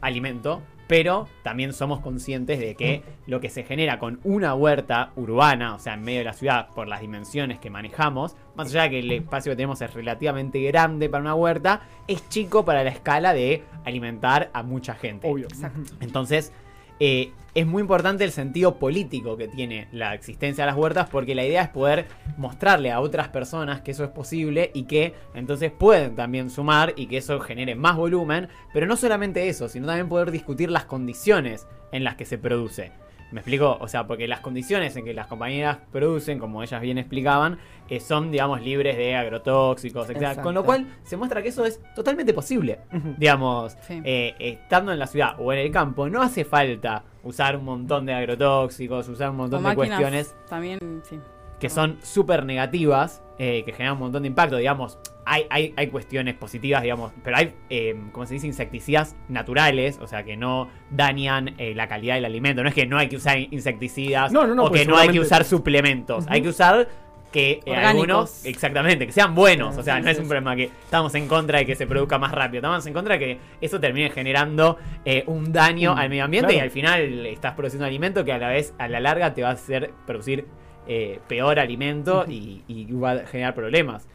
alimento, 0.00 0.62
pero 0.90 1.28
también 1.44 1.72
somos 1.72 2.00
conscientes 2.00 2.58
de 2.58 2.74
que 2.74 3.04
lo 3.28 3.40
que 3.40 3.48
se 3.48 3.62
genera 3.62 4.00
con 4.00 4.18
una 4.24 4.56
huerta 4.56 5.12
urbana, 5.14 5.76
o 5.76 5.78
sea, 5.78 5.94
en 5.94 6.02
medio 6.02 6.18
de 6.18 6.24
la 6.24 6.32
ciudad, 6.32 6.66
por 6.74 6.88
las 6.88 7.00
dimensiones 7.00 7.60
que 7.60 7.70
manejamos, 7.70 8.34
más 8.56 8.70
allá 8.70 8.82
de 8.82 8.90
que 8.90 8.98
el 8.98 9.12
espacio 9.12 9.52
que 9.52 9.56
tenemos 9.56 9.80
es 9.82 9.94
relativamente 9.94 10.60
grande 10.62 11.08
para 11.08 11.22
una 11.22 11.36
huerta, 11.36 11.82
es 12.08 12.28
chico 12.28 12.64
para 12.64 12.82
la 12.82 12.90
escala 12.90 13.32
de 13.32 13.62
alimentar 13.84 14.50
a 14.52 14.64
mucha 14.64 14.94
gente. 14.96 15.30
Obvio. 15.30 15.46
Exacto. 15.46 15.80
Entonces, 16.00 16.52
eh, 16.98 17.30
es 17.54 17.66
muy 17.66 17.80
importante 17.82 18.24
el 18.24 18.30
sentido 18.30 18.76
político 18.78 19.36
que 19.36 19.48
tiene 19.48 19.88
la 19.92 20.14
existencia 20.14 20.64
de 20.64 20.70
las 20.70 20.78
huertas 20.78 21.08
porque 21.10 21.34
la 21.34 21.44
idea 21.44 21.62
es 21.62 21.68
poder 21.68 22.06
mostrarle 22.36 22.90
a 22.92 23.00
otras 23.00 23.28
personas 23.28 23.80
que 23.80 23.90
eso 23.90 24.04
es 24.04 24.10
posible 24.10 24.70
y 24.74 24.84
que 24.84 25.14
entonces 25.34 25.72
pueden 25.72 26.14
también 26.14 26.50
sumar 26.50 26.92
y 26.96 27.06
que 27.06 27.16
eso 27.18 27.40
genere 27.40 27.74
más 27.74 27.96
volumen, 27.96 28.48
pero 28.72 28.86
no 28.86 28.96
solamente 28.96 29.48
eso, 29.48 29.68
sino 29.68 29.86
también 29.86 30.08
poder 30.08 30.30
discutir 30.30 30.70
las 30.70 30.84
condiciones 30.84 31.66
en 31.92 32.04
las 32.04 32.14
que 32.16 32.24
se 32.24 32.38
produce. 32.38 32.92
¿Me 33.32 33.40
explico? 33.40 33.78
O 33.80 33.86
sea, 33.86 34.08
porque 34.08 34.26
las 34.26 34.40
condiciones 34.40 34.96
en 34.96 35.04
que 35.04 35.14
las 35.14 35.28
compañeras 35.28 35.78
producen, 35.92 36.40
como 36.40 36.64
ellas 36.64 36.80
bien 36.80 36.98
explicaban, 36.98 37.58
eh, 37.88 38.00
son, 38.00 38.32
digamos, 38.32 38.60
libres 38.60 38.96
de 38.96 39.14
agrotóxicos, 39.14 40.10
etc. 40.10 40.40
Con 40.42 40.52
lo 40.54 40.64
cual 40.64 40.86
se 41.04 41.16
muestra 41.16 41.40
que 41.40 41.50
eso 41.50 41.64
es 41.64 41.80
totalmente 41.94 42.34
posible. 42.34 42.80
Digamos, 43.18 43.76
Sí. 43.86 44.00
eh, 44.04 44.34
estando 44.40 44.92
en 44.92 44.98
la 44.98 45.06
ciudad 45.06 45.36
o 45.38 45.52
en 45.52 45.60
el 45.60 45.70
campo, 45.70 46.08
no 46.08 46.20
hace 46.22 46.44
falta 46.44 47.04
usar 47.22 47.56
un 47.56 47.64
montón 47.64 48.06
de 48.06 48.14
agrotóxicos, 48.14 49.08
usar 49.08 49.30
un 49.30 49.36
O 49.36 49.38
montón 49.38 49.62
de 49.62 49.74
cuestiones 49.74 50.34
también, 50.48 50.78
sí. 51.02 51.18
que 51.58 51.68
son 51.68 51.98
súper 52.02 52.44
negativas, 52.44 53.22
eh, 53.38 53.62
que 53.64 53.72
generan 53.72 53.94
un 53.94 54.00
montón 54.00 54.22
de 54.22 54.28
impacto, 54.28 54.56
digamos. 54.56 54.98
Hay, 55.26 55.46
hay, 55.50 55.74
hay 55.76 55.86
cuestiones 55.88 56.34
positivas, 56.34 56.82
digamos, 56.82 57.12
pero 57.22 57.36
hay, 57.36 57.54
eh, 57.68 57.94
como 58.10 58.26
se 58.26 58.34
dice, 58.34 58.46
insecticidas 58.48 59.14
naturales, 59.28 59.98
o 60.00 60.06
sea, 60.06 60.24
que 60.24 60.36
no 60.36 60.68
dañan 60.90 61.54
eh, 61.58 61.74
la 61.74 61.86
calidad 61.86 62.14
del 62.14 62.24
alimento. 62.24 62.62
No 62.62 62.68
es 62.68 62.74
que 62.74 62.86
no 62.86 62.98
hay 62.98 63.08
que 63.08 63.16
usar 63.16 63.38
insecticidas 63.38 64.32
No, 64.32 64.46
no, 64.46 64.54
no, 64.54 64.64
o 64.64 64.68
pues 64.68 64.82
que 64.82 64.88
no 64.88 64.96
hay 64.96 65.10
que 65.10 65.20
usar 65.20 65.44
suplementos. 65.44 66.24
Hay 66.28 66.42
que 66.42 66.48
usar 66.48 66.88
que 67.32 67.60
eh, 67.64 67.74
algunos, 67.74 68.44
exactamente, 68.44 69.06
que 69.06 69.12
sean 69.12 69.34
buenos. 69.34 69.76
O 69.76 69.82
sea, 69.82 70.00
no 70.00 70.10
es 70.10 70.18
un 70.18 70.26
problema 70.26 70.56
que 70.56 70.64
estamos 70.64 71.14
en 71.14 71.28
contra 71.28 71.58
de 71.58 71.66
que 71.66 71.76
se 71.76 71.86
produzca 71.86 72.18
más 72.18 72.32
rápido. 72.32 72.58
Estamos 72.58 72.86
en 72.86 72.92
contra 72.92 73.14
de 73.14 73.20
que 73.20 73.38
eso 73.60 73.78
termine 73.80 74.10
generando 74.10 74.78
eh, 75.04 75.24
un 75.26 75.52
daño 75.52 75.90
Mm, 75.94 75.98
al 75.98 76.08
medio 76.08 76.24
ambiente 76.24 76.54
y 76.54 76.58
al 76.58 76.70
final 76.70 77.26
estás 77.26 77.54
produciendo 77.54 77.86
alimento 77.86 78.24
que 78.24 78.32
a 78.32 78.38
la 78.38 78.48
vez, 78.48 78.74
a 78.78 78.88
la 78.88 79.00
larga, 79.00 79.34
te 79.34 79.42
va 79.42 79.50
a 79.50 79.52
hacer 79.52 79.92
producir 80.06 80.46
eh, 80.86 81.20
peor 81.28 81.58
alimento 81.58 82.24
y, 82.28 82.62
y 82.68 82.92
va 82.92 83.12
a 83.12 83.26
generar 83.26 83.54
problemas. 83.54 84.06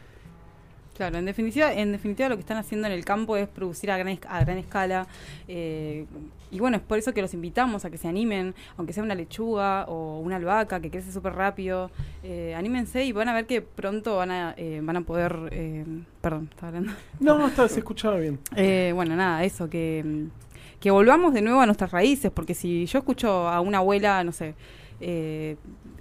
Claro, 0.96 1.18
en 1.18 1.26
definitiva, 1.26 1.74
en 1.74 1.92
definitiva 1.92 2.30
lo 2.30 2.36
que 2.36 2.42
están 2.42 2.58
haciendo 2.58 2.88
en 2.88 2.94
el 2.94 3.04
campo 3.04 3.36
es 3.36 3.50
producir 3.50 3.92
a 3.92 3.98
gran, 3.98 4.18
a 4.30 4.40
gran 4.42 4.58
escala. 4.58 5.08
Y 6.56 6.60
bueno, 6.60 6.78
es 6.78 6.84
por 6.84 6.98
eso 6.98 7.14
que 7.14 7.22
los 7.22 7.34
invitamos 7.34 7.84
a 7.84 7.90
que 7.90 7.98
se 7.98 8.08
animen, 8.08 8.56
aunque 8.78 8.94
sea 8.94 9.04
una 9.04 9.14
lechuga 9.14 9.86
o 9.90 10.20
una 10.22 10.38
albahaca 10.38 10.80
que 10.80 10.90
crece 10.90 11.12
súper 11.12 11.34
rápido. 11.34 11.92
eh, 12.24 12.56
anímense 12.56 13.04
y 13.04 13.12
van 13.12 13.28
a 13.28 13.34
ver 13.34 13.46
que 13.46 13.62
pronto 13.62 14.16
van 14.16 14.32
a, 14.32 14.54
eh, 14.58 14.80
van 14.82 14.96
a 14.98 15.02
poder... 15.02 15.50
eh, 15.52 15.84
perdón, 16.22 16.48
estaba 16.50 16.70
hablando. 16.70 16.94
No, 17.20 17.38
no, 17.38 17.48
está, 17.48 17.68
se 17.68 17.80
escuchaba 17.80 18.18
bien. 18.18 18.40
Bueno, 18.96 19.16
nada, 19.16 19.44
eso, 19.44 19.70
que, 19.70 20.28
que 20.80 20.92
volvamos 20.92 21.34
de 21.34 21.42
nuevo 21.42 21.60
a 21.62 21.66
nuestras 21.66 21.92
raíces, 21.92 22.32
porque 22.32 22.54
si 22.54 22.86
yo 22.86 23.00
escucho 23.00 23.48
a 23.50 23.60
una 23.60 23.80
abuela, 23.80 24.24
no 24.24 24.32
sé, 24.32 24.56
eh, 25.02 25.58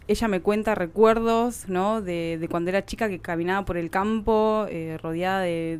ella 0.06 0.28
me 0.28 0.40
cuenta 0.40 0.74
recuerdos, 0.74 1.64
¿no? 1.68 2.02
De, 2.02 2.36
de 2.38 2.48
cuando 2.48 2.68
era 2.70 2.84
chica 2.84 3.08
que 3.08 3.18
caminaba 3.20 3.64
por 3.64 3.76
el 3.76 3.88
campo 3.90 4.66
eh, 4.68 4.98
rodeada 5.02 5.40
de, 5.40 5.78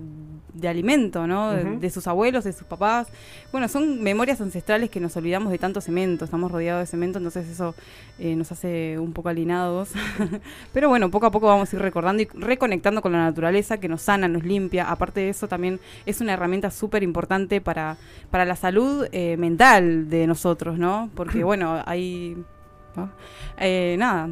de 0.55 0.69
alimento, 0.69 1.27
¿no? 1.27 1.51
De- 1.53 1.91
sus 1.91 2.07
abuelos, 2.07 2.45
de 2.45 2.53
sus 2.53 2.67
papás. 2.67 3.09
Bueno, 3.53 3.69
son 3.69 4.03
memorias 4.03 4.41
ancestrales 4.41 4.89
que 4.91 4.99
nos 4.99 5.17
olvidamos 5.17 5.53
de 5.53 5.59
tanto 5.59 5.81
cemento, 5.81 6.25
estamos 6.25 6.51
rodeados 6.51 6.81
de 6.83 6.87
cemento, 6.87 7.19
entonces 7.19 7.47
eso 7.49 7.75
eh, 8.19 8.35
nos 8.35 8.51
hace 8.51 8.99
un 8.99 9.13
poco 9.13 9.29
alienados. 9.29 9.91
Pero 10.73 10.89
bueno, 10.89 11.11
poco 11.11 11.27
a 11.27 11.31
poco 11.31 11.47
vamos 11.47 11.73
a 11.73 11.77
ir 11.77 11.83
recordando 11.83 12.23
y 12.23 12.29
reconectando 12.33 13.03
con 13.03 13.13
la 13.13 13.19
naturaleza 13.19 13.79
que 13.79 13.89
nos 13.89 14.03
sana, 14.03 14.27
nos 14.27 14.45
limpia. 14.45 14.91
Aparte 14.91 15.21
de 15.21 15.29
eso, 15.29 15.49
también 15.49 15.81
es 16.07 16.21
una 16.21 16.33
herramienta 16.33 16.71
súper 16.71 17.03
importante 17.03 17.61
para, 17.61 17.97
para 18.31 18.45
la 18.45 18.57
salud 18.57 19.07
eh, 19.13 19.37
mental 19.37 20.09
de 20.09 20.27
nosotros, 20.27 20.79
¿no? 20.79 21.11
Porque 21.15 21.45
bueno, 21.45 21.83
hay... 21.85 22.37
¿no? 22.97 23.11
Eh, 23.59 23.97
nada, 23.99 24.29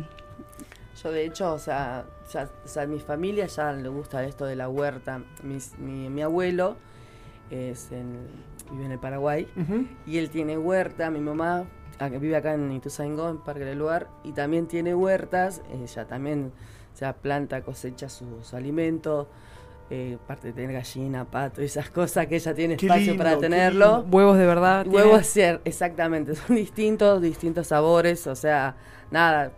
Yo 1.03 1.11
de 1.11 1.25
hecho, 1.27 1.53
o 1.55 1.59
sea, 1.59 2.05
ya, 2.33 2.49
o 2.65 2.69
sea, 2.69 2.85
a 2.85 2.87
mi 2.87 3.01
familia 3.01 3.47
ya 3.47 3.73
le 3.73 3.89
gusta 3.89 4.25
esto 4.25 4.45
de 4.45 4.57
la 4.57 4.69
huerta. 4.69 5.21
Mis- 5.43 5.77
mi, 5.79 6.09
mi 6.09 6.23
abuelo 6.23 6.77
es 7.51 7.91
en, 7.93 8.19
vive 8.71 8.85
en 8.87 8.93
el 8.93 8.99
Paraguay 8.99 9.49
Ujú. 9.57 9.87
y 10.07 10.19
él 10.19 10.31
tiene 10.31 10.57
huerta. 10.57 11.11
Mi 11.11 11.21
mamá 11.21 11.65
vive 12.21 12.37
acá 12.37 12.55
en 12.55 12.71
Ituzaingó, 12.73 13.29
en 13.29 13.39
Parque 13.39 13.65
del 13.65 13.79
Lugar, 13.79 14.09
y 14.25 14.33
también 14.33 14.67
tiene 14.67 14.95
huertas. 14.95 15.63
Ella 15.73 16.07
también 16.07 16.53
o 16.93 16.97
sea, 16.97 17.15
planta, 17.15 17.63
cosecha 17.63 18.09
sus 18.09 18.55
alimentos. 18.55 19.27
Eh, 19.95 20.17
aparte 20.25 20.47
de 20.49 20.53
tener 20.55 20.73
gallina, 20.73 21.27
pato, 21.27 21.61
esas 21.61 21.91
cosas 21.91 22.27
que 22.27 22.37
ella 22.37 22.55
tiene 22.55 22.77
Qué 22.79 22.87
espacio 22.87 23.09
lindo, 23.13 23.23
para 23.25 23.37
tenerlo. 23.39 24.07
huevos 24.11 24.39
de 24.39 24.47
verdad. 24.47 24.85
tiene- 24.85 24.97
Huevos, 24.97 25.37
cier- 25.37 25.61
exactamente, 25.67 26.35
son 26.47 26.57
distintos, 26.57 27.21
distintos 27.21 27.67
sabores, 27.67 28.27
o 28.27 28.35
sea, 28.35 28.75
nada, 29.11 29.53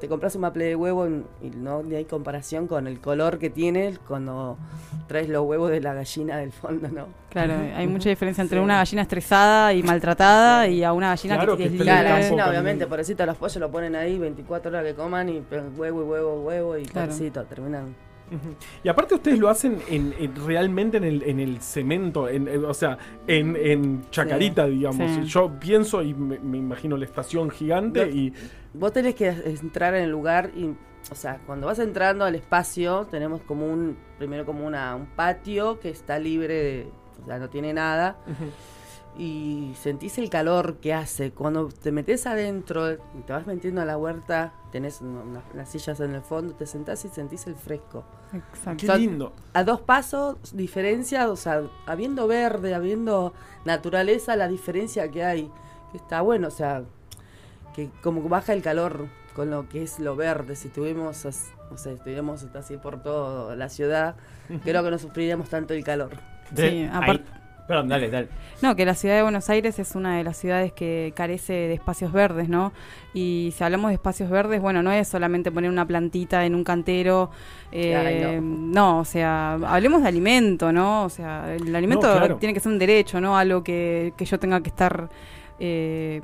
te 0.00 0.06
compras 0.08 0.34
un 0.34 0.42
maple 0.42 0.64
de 0.66 0.76
huevo 0.76 1.06
y 1.42 1.48
no 1.50 1.82
ni 1.82 1.94
hay 1.94 2.04
comparación 2.04 2.66
con 2.66 2.86
el 2.86 3.00
color 3.00 3.38
que 3.38 3.48
tiene 3.48 3.96
cuando 4.06 4.58
traes 5.06 5.30
los 5.30 5.46
huevos 5.46 5.70
de 5.70 5.80
la 5.80 5.94
gallina 5.94 6.36
del 6.36 6.52
fondo, 6.52 6.88
¿no? 6.88 7.06
Claro, 7.30 7.54
hay 7.74 7.86
mucha 7.86 8.10
diferencia 8.10 8.42
entre 8.42 8.58
Sí. 8.58 8.64
una 8.64 8.76
gallina 8.76 9.00
estresada 9.02 9.72
y 9.72 9.82
maltratada 9.82 10.66
Sí. 10.66 10.72
y 10.72 10.84
a 10.84 10.92
una 10.92 11.08
gallina 11.08 11.36
Claro, 11.36 11.56
que, 11.56 11.70
que 11.70 11.74
es 11.78 11.86
la 11.86 12.02
gallina 12.02 12.48
obviamente, 12.50 12.86
pobrecito, 12.86 13.24
los 13.24 13.36
pollos 13.38 13.56
lo 13.56 13.70
ponen 13.70 13.96
ahí 13.96 14.18
24 14.18 14.70
horas 14.70 14.84
que 14.84 14.94
coman 14.94 15.28
y 15.30 15.40
pe- 15.40 15.60
huevo 15.60 16.02
y 16.02 16.04
huevo, 16.04 16.42
huevo 16.42 16.76
y 16.76 16.84
Claro. 16.84 17.12
terminan. 17.48 17.94
Y 18.84 18.88
aparte 18.88 19.14
ustedes 19.14 19.38
lo 19.38 19.48
hacen 19.48 19.78
en, 19.88 20.14
en- 20.18 20.34
realmente 20.46 20.96
en 20.98 21.04
el, 21.04 21.22
en 21.22 21.40
el 21.40 21.60
cemento, 21.60 22.28
en, 22.28 22.48
en- 22.48 22.64
o 22.64 22.74
sea, 22.74 22.98
en, 23.26 23.56
en 23.56 24.08
Chacarita, 24.10 24.66
digamos. 24.66 25.10
Sí. 25.12 25.22
Yo 25.24 25.50
pienso 25.58 26.02
y 26.02 26.14
me, 26.14 26.38
me 26.38 26.58
imagino 26.58 26.96
la 26.96 27.04
estación 27.04 27.50
gigante 27.50 28.06
No. 28.06 28.12
y... 28.12 28.32
Vos 28.74 28.92
tenés 28.92 29.14
que 29.14 29.28
entrar 29.28 29.94
en 29.94 30.04
el 30.04 30.10
lugar 30.10 30.50
y, 30.54 30.66
o 31.10 31.14
sea, 31.14 31.40
cuando 31.46 31.66
vas 31.66 31.78
entrando 31.78 32.24
al 32.24 32.34
espacio, 32.34 33.06
tenemos 33.10 33.40
como 33.42 33.66
un, 33.66 33.96
primero 34.18 34.44
como 34.44 34.66
una, 34.66 34.94
un 34.94 35.06
patio 35.06 35.80
que 35.80 35.88
está 35.90 36.18
libre 36.18 36.54
de, 36.54 36.86
o 37.22 37.26
sea, 37.26 37.38
no 37.38 37.48
tiene 37.48 37.72
nada. 37.72 38.16
Y 39.18 39.74
sentís 39.80 40.16
el 40.18 40.30
calor 40.30 40.76
que 40.76 40.94
hace. 40.94 41.32
Cuando 41.32 41.68
te 41.68 41.90
metes 41.92 42.24
adentro 42.26 42.92
y 42.92 43.22
te 43.26 43.32
vas 43.32 43.46
metiendo 43.46 43.80
a 43.80 43.84
la 43.84 43.98
huerta, 43.98 44.52
tenés 44.70 45.00
una- 45.00 45.20
una- 45.22 45.42
unas 45.52 45.68
sillas 45.68 45.98
en 46.00 46.14
el 46.14 46.22
fondo, 46.22 46.54
te 46.54 46.66
sentás 46.66 47.04
y 47.04 47.08
sentís 47.08 47.46
el 47.48 47.56
fresco. 47.56 48.04
Exacto. 48.32 48.86
Qué 48.86 48.98
lindo. 48.98 49.32
A 49.54 49.64
dos 49.64 49.80
pasos, 49.80 50.36
diferencia, 50.54 51.28
o 51.30 51.36
sea, 51.36 51.62
habiendo 51.86 52.28
verde, 52.28 52.74
habiendo 52.74 53.34
naturaleza, 53.64 54.36
la 54.36 54.46
diferencia 54.48 55.10
que 55.10 55.24
hay. 55.24 55.50
Que 55.90 55.96
está 55.98 56.20
bueno, 56.20 56.48
o 56.48 56.52
sea, 56.52 56.84
que 57.74 57.90
como 58.02 58.22
que 58.22 58.28
baja 58.28 58.52
el 58.52 58.62
calor 58.62 59.08
con 59.34 59.50
lo 59.50 59.68
que 59.68 59.82
es 59.82 59.98
lo 59.98 60.14
verde. 60.16 60.54
Si 60.54 60.68
tuvimos, 60.68 61.24
as- 61.26 61.50
no 61.70 61.76
sé, 61.76 61.94
estuviéramos 61.94 62.44
así 62.54 62.76
por 62.76 63.02
toda 63.02 63.56
la 63.56 63.68
ciudad, 63.68 64.16
creo 64.62 64.82
que 64.84 64.90
no 64.90 64.98
sufriríamos 64.98 65.48
tanto 65.48 65.74
el 65.74 65.82
calor. 65.84 66.10
Sí, 66.54 66.88
aparte- 66.92 67.24
Perdón, 67.68 67.88
dale, 67.88 68.08
dale. 68.10 68.28
No, 68.62 68.74
que 68.74 68.84
la 68.86 68.94
ciudad 68.94 69.14
de 69.14 69.22
Buenos 69.22 69.48
Aires 69.50 69.78
es 69.78 69.94
una 69.94 70.16
de 70.16 70.24
las 70.24 70.36
ciudades 70.38 70.72
que 70.72 71.12
carece 71.14 71.52
de 71.52 71.74
espacios 71.74 72.12
verdes, 72.12 72.48
¿no? 72.48 72.72
Y 73.14 73.52
si 73.56 73.62
hablamos 73.62 73.90
de 73.90 73.94
espacios 73.94 74.30
verdes, 74.30 74.60
bueno, 74.60 74.82
no 74.82 74.90
es 74.90 75.06
solamente 75.06 75.52
poner 75.52 75.70
una 75.70 75.86
plantita 75.86 76.44
en 76.46 76.54
un 76.54 76.64
cantero. 76.64 77.30
eh, 77.70 77.94
Ay, 77.94 78.40
no. 78.42 79.00
o 79.00 79.04
sea, 79.04 79.52
hablemos 79.66 80.00
de 80.02 80.08
alimento, 80.08 80.72
¿no? 80.72 81.04
O 81.04 81.08
sea, 81.10 81.54
el 81.54 81.76
alimento 81.76 82.06
No, 82.08 82.16
claro. 82.18 82.36
tiene 82.36 82.54
que 82.54 82.60
ser 82.60 82.72
un 82.72 82.78
derecho, 82.78 83.20
¿no? 83.20 83.36
Algo 83.36 83.62
que, 83.62 84.14
que 84.16 84.24
yo 84.24 84.38
tenga 84.38 84.60
que 84.62 84.70
estar 84.70 85.08
eh, 85.60 86.22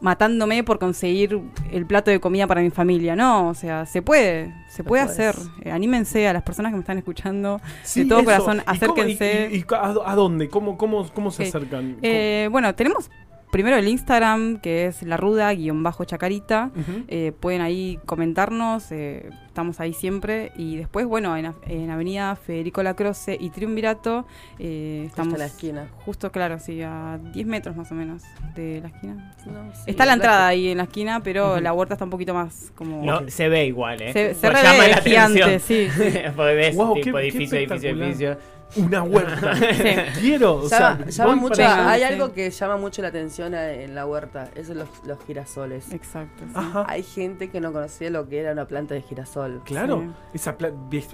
matándome 0.00 0.64
por 0.64 0.78
conseguir 0.78 1.40
el 1.70 1.86
plato 1.86 2.10
de 2.10 2.20
comida 2.20 2.46
para 2.46 2.60
mi 2.62 2.70
familia. 2.70 3.14
No, 3.16 3.48
o 3.48 3.54
sea, 3.54 3.84
se 3.86 4.02
puede, 4.02 4.54
se 4.68 4.82
puede 4.84 5.02
hacer. 5.02 5.34
Eh, 5.62 5.70
anímense 5.70 6.26
a 6.26 6.32
las 6.32 6.42
personas 6.42 6.70
que 6.72 6.76
me 6.76 6.80
están 6.80 6.98
escuchando. 6.98 7.60
Sí, 7.82 8.06
todo 8.08 8.20
eso. 8.20 8.24
corazón, 8.26 8.56
¿Y 8.58 8.60
cómo- 8.60 8.76
acérquense. 8.94 9.48
¿Y, 9.52 9.56
y- 9.56 9.58
y 9.60 9.64
a, 9.74 10.10
a 10.12 10.14
dónde? 10.14 10.48
¿Cómo, 10.48 10.76
cómo, 10.78 11.08
cómo 11.12 11.30
se 11.30 11.44
acercan? 11.44 11.96
Eh, 12.02 12.48
bueno, 12.50 12.74
tenemos 12.74 13.10
primero 13.50 13.76
el 13.76 13.88
Instagram, 13.88 14.60
que 14.60 14.86
es 14.86 15.02
la 15.02 15.16
ruda 15.16 15.52
guion 15.52 15.82
bajo 15.82 16.04
chacarita. 16.04 16.70
Ujú. 16.74 17.04
Eh, 17.08 17.32
pueden 17.38 17.60
ahí 17.60 17.98
comentarnos, 18.06 18.92
eh, 18.92 19.30
estamos 19.46 19.80
ahí 19.80 19.92
siempre. 19.92 20.52
Y 20.56 20.76
después, 20.76 21.06
bueno, 21.06 21.36
en, 21.36 21.52
en 21.66 21.90
Avenida 21.90 22.36
Federico 22.36 22.82
Lacroce 22.82 23.36
y 23.40 23.50
Triunvirato, 23.50 24.26
eh, 24.58 25.04
estamos 25.06 25.34
a 25.34 25.38
la 25.38 25.46
esquina. 25.46 25.88
Justo, 26.04 26.30
claro, 26.30 26.58
sí, 26.58 26.80
a 26.82 27.18
10 27.32 27.46
metros 27.46 27.76
más 27.76 27.90
o 27.90 27.94
menos 27.94 28.22
de 28.54 28.80
la 28.80 28.88
esquina. 28.88 29.34
No, 29.46 29.72
sí, 29.74 29.82
está 29.86 30.06
la 30.06 30.12
entrada 30.14 30.46
ahí 30.48 30.68
en 30.68 30.76
la 30.78 30.84
esquina, 30.84 31.20
pero 31.22 31.60
la 31.60 31.72
huerta 31.72 31.94
está 31.94 32.04
un 32.04 32.10
poquito 32.10 32.34
más 32.34 32.72
como... 32.76 33.04
No, 33.04 33.28
se 33.28 33.48
ve 33.48 33.66
igual, 33.66 34.00
¿eh? 34.02 34.12
Se, 34.12 34.34
se 34.34 34.40
Pues 34.48 34.52
re 34.52 34.62
llama 34.68 34.84
ve 34.84 34.90
la 34.90 34.96
gigante, 34.98 35.42
atención. 35.42 35.60
sí. 35.60 35.88
Porque 36.36 36.54
ves 36.54 36.76
qué- 36.76 37.02
tipo 37.02 37.16
qué 37.18 37.22
edificio, 37.24 37.58
edificio, 37.58 37.58
espectacular. 37.58 38.02
edificio. 38.08 38.59
Una 38.76 39.02
huerta. 39.02 39.54
Sí. 40.14 40.20
Quiero, 40.20 40.54
o 40.56 40.68
sea, 40.68 40.98
Llama, 41.06 41.34
mucho, 41.36 41.62
hay 41.62 42.00
Sí. 42.00 42.04
algo 42.06 42.32
que 42.32 42.50
llama 42.50 42.76
mucho 42.76 43.02
la 43.02 43.08
atención 43.08 43.54
a- 43.54 43.70
en 43.72 43.94
la 43.94 44.06
huerta, 44.06 44.48
esos 44.54 44.68
son 44.68 44.78
los, 44.78 44.88
los 45.04 45.18
girasoles. 45.26 45.92
Exacto. 45.92 46.44
sí. 46.46 46.54
Hay 46.86 47.02
gente 47.02 47.50
que 47.50 47.60
no 47.60 47.72
conocía 47.72 48.10
lo 48.10 48.28
que 48.28 48.40
era 48.40 48.52
una 48.52 48.66
planta 48.66 48.94
de 48.94 49.02
girasol. 49.02 49.62
Claro, 49.64 50.00
Sí. 50.02 50.10
esa 50.34 50.56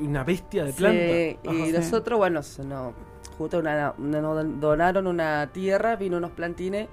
una 0.00 0.24
bestia 0.24 0.64
de 0.64 0.72
Sí, 0.72 0.78
planta. 0.78 0.98
y 1.04 1.38
Ajá. 1.72 1.78
Nosotros, 1.80 2.18
bueno, 2.18 2.42
se 2.42 2.64
no, 2.64 2.92
justo 3.38 3.58
una, 3.58 3.94
una- 3.98 4.20
nos 4.20 4.60
donaron 4.60 5.06
una 5.06 5.48
tierra, 5.52 5.96
vino 5.96 6.16
unos 6.18 6.30
plantines 6.32 6.88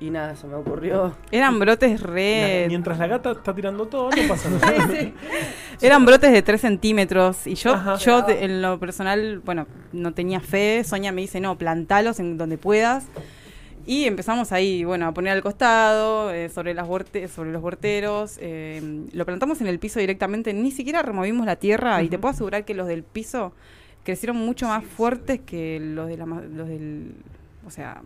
y 0.00 0.10
nada, 0.10 0.36
se 0.36 0.46
me 0.46 0.54
ocurrió. 0.54 1.16
Eran 1.30 1.58
brotes 1.60 2.00
La- 2.00 2.06
re... 2.06 2.64
mientras 2.68 2.98
la 2.98 3.06
gata 3.06 3.32
está 3.32 3.54
tirando 3.54 3.86
todo, 3.86 4.10
no 4.10 4.28
pasa 4.28 4.50
nada. 4.50 4.88
Eran 5.80 6.04
brotes 6.04 6.32
de 6.32 6.42
3 6.42 6.60
centímetros. 6.60 7.46
Y 7.46 7.54
yo, 7.54 7.74
Ajá. 7.74 7.96
yo 7.96 8.24
en 8.28 8.62
lo 8.62 8.78
personal, 8.78 9.40
bueno, 9.44 9.66
no 9.92 10.12
tenía 10.14 10.40
fe. 10.40 10.82
Sonia 10.84 11.12
me 11.12 11.20
dice, 11.22 11.40
no, 11.40 11.56
plantalos 11.58 12.18
en 12.20 12.36
donde 12.38 12.58
puedas. 12.58 13.06
Y 13.88 14.04
empezamos 14.04 14.50
ahí, 14.52 14.82
bueno, 14.84 15.06
a 15.06 15.14
poner 15.14 15.32
al 15.32 15.42
costado, 15.42 16.32
eh, 16.32 16.48
sobre, 16.48 16.74
las 16.74 16.88
sobre 17.32 17.52
los 17.52 17.62
huerteros. 17.62 18.36
eh, 18.40 19.06
lo 19.12 19.24
plantamos 19.24 19.60
en 19.60 19.68
el 19.68 19.78
piso 19.78 20.00
directamente, 20.00 20.52
ni 20.52 20.72
siquiera 20.72 21.02
removimos 21.02 21.46
la 21.46 21.56
tierra. 21.56 22.02
Y 22.02 22.08
te 22.08 22.18
puedo 22.18 22.32
asegurar 22.34 22.64
que 22.64 22.74
los 22.74 22.88
del 22.88 23.04
piso 23.04 23.52
crecieron 24.02 24.36
mucho 24.38 24.66
más 24.66 24.84
fuertes 24.84 25.40
que 25.46 25.78
los, 25.80 26.08
de 26.08 26.16
la, 26.16 26.26
ma- 26.26 26.40
los 26.42 26.68
del... 26.68 27.14
O 27.66 27.70
sea, 27.70 28.02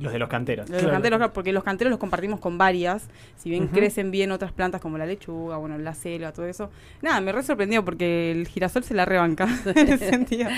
Los 0.00 0.12
de 0.12 0.18
los 0.18 0.28
canteros. 0.28 0.68
los 0.68 0.78
Claro. 0.80 0.94
canteros, 0.94 1.18
claro, 1.18 1.32
porque 1.32 1.52
los 1.52 1.62
canteros 1.62 1.90
los 1.90 2.00
compartimos 2.00 2.40
con 2.40 2.58
varias. 2.58 3.04
Si 3.36 3.50
bien 3.50 3.68
crecen 3.68 4.10
bien 4.10 4.32
otras 4.32 4.50
plantas 4.50 4.80
como 4.80 4.96
la 4.98 5.06
lechuga, 5.06 5.58
bueno, 5.58 5.76
la 5.78 5.94
selva, 5.94 6.32
todo 6.32 6.46
eso. 6.46 6.70
Nada, 7.02 7.20
me 7.20 7.30
re 7.32 7.42
sorprendió 7.42 7.84
porque 7.84 8.32
el 8.32 8.48
girasol 8.48 8.82
se 8.82 8.94
la 8.94 9.04
rebanca 9.04 9.46
en 9.74 9.88
ese 9.88 10.08
sentido. 10.10 10.48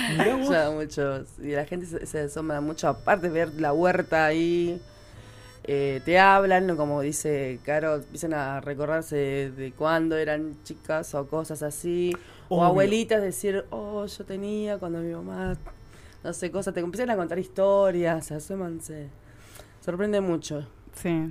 Y 1.43 1.51
la 1.51 1.65
gente 1.67 1.87
se, 1.87 2.07
se 2.07 2.21
asombra 2.21 2.61
mucho, 2.61 2.89
aparte 2.89 3.29
de 3.29 3.33
ver 3.35 3.61
la 3.61 3.73
huerta 3.73 4.27
ahí, 4.27 4.81
eh, 5.65 6.01
te 6.05 6.19
hablan, 6.19 6.77
como 6.77 7.01
dice 7.03 7.59
Caro, 7.65 7.97
empiezan 7.97 8.35
a 8.35 8.61
recordarse 8.61 9.17
de, 9.17 9.51
de 9.53 9.73
cuando 9.73 10.17
eran 10.17 10.57
chicas 10.65 11.15
o 11.15 11.27
cosas 11.29 11.63
así, 11.63 12.13
o 12.49 12.65
abuelitas 12.65 13.23
decir, 13.23 13.65
oh, 13.71 14.05
yo 14.07 14.25
tenía 14.25 14.79
cuando 14.79 14.99
mi 14.99 15.13
mamá, 15.15 15.57
no 16.25 16.33
sé, 16.33 16.51
cosas, 16.51 16.75
te 16.75 16.81
empiezan 16.81 17.11
a 17.11 17.17
contar 17.17 17.39
historias, 17.39 18.31
asómanse, 18.33 19.07
sorprende 19.85 20.21
mucho. 20.23 20.67
Sí. 20.95 21.27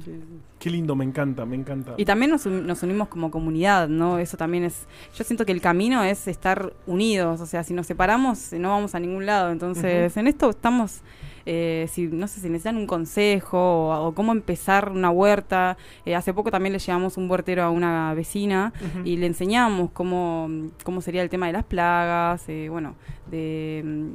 Qué 0.57 0.69
lindo, 0.71 0.95
me 0.95 1.05
encanta, 1.05 1.45
me 1.45 1.55
encanta. 1.55 1.93
Y 1.95 2.03
también 2.05 2.31
nos, 2.31 2.47
un- 2.47 2.65
nos 2.65 2.81
unimos 2.81 3.09
como 3.09 3.29
comunidad, 3.29 3.87
¿no? 3.87 4.17
Eso 4.17 4.35
también 4.35 4.63
es... 4.63 4.87
Yo 5.15 5.23
siento 5.23 5.45
que 5.45 5.51
el 5.51 5.61
camino 5.61 6.03
es 6.03 6.27
estar 6.27 6.73
unidos, 6.87 7.39
o 7.41 7.45
sea, 7.45 7.63
si 7.63 7.75
nos 7.75 7.85
separamos 7.85 8.53
eh, 8.53 8.59
no 8.59 8.69
vamos 8.69 8.95
a 8.95 8.99
ningún 8.99 9.27
lado. 9.27 9.51
Entonces, 9.51 10.17
en 10.17 10.25
esto 10.27 10.49
estamos... 10.49 11.01
eh, 11.45 11.87
si 11.91 12.07
no 12.07 12.27
sé 12.27 12.39
si 12.39 12.49
necesitan 12.49 12.75
un 12.77 12.87
consejo 12.87 13.57
o, 13.59 14.07
o 14.07 14.13
cómo 14.15 14.31
empezar 14.31 14.89
una 14.89 15.11
huerta. 15.11 15.77
Eh, 16.05 16.15
hace 16.15 16.33
poco 16.33 16.49
también 16.49 16.73
le 16.73 16.79
llevamos 16.79 17.17
un 17.17 17.29
huertero 17.29 17.61
a 17.63 17.69
una 17.69 18.15
vecina 18.15 18.73
y 19.05 19.17
le 19.17 19.27
enseñamos 19.27 19.91
cómo, 19.91 20.49
cómo 20.83 21.01
sería 21.01 21.21
el 21.21 21.29
tema 21.29 21.45
de 21.47 21.53
las 21.53 21.65
plagas, 21.65 22.43
eh, 22.47 22.67
bueno, 22.69 22.95
de, 23.29 24.11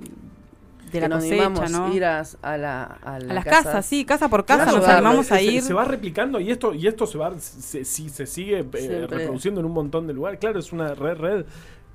de 0.87 0.91
Que 0.93 1.01
la 1.01 1.09
nos 1.09 1.25
cosecha, 1.25 1.69
¿no? 1.69 1.93
ir 1.95 2.05
a, 2.05 2.23
a 2.43 2.57
la, 2.57 2.85
a 2.85 3.19
la 3.19 3.31
a 3.31 3.35
las 3.35 3.45
casa. 3.45 3.63
casas, 3.65 3.87
sí, 3.87 4.05
casa 4.05 4.29
por 4.29 4.45
casa 4.45 4.63
Claro, 4.65 4.77
nos 4.79 4.85
claro, 4.87 4.99
animamos 5.07 5.33
a 5.33 5.37
se, 5.37 5.43
ir. 5.45 5.63
se 5.63 5.75
va 5.75 5.85
replicando 5.85 6.41
y 6.41 6.51
esto 6.51 6.73
y 6.75 6.87
esto 6.87 7.07
se 7.07 7.19
va 7.19 7.39
se, 7.39 7.85
si 7.85 8.09
se 8.09 8.27
sigue 8.27 8.61
eh, 8.61 9.07
reproduciendo 9.09 9.61
en 9.61 9.67
un 9.67 9.73
montón 9.73 10.07
de 10.07 10.13
lugares. 10.15 10.39
Claro, 10.41 10.59
es 10.59 10.73
una 10.73 10.95
red 10.95 11.17
red. 11.19 11.45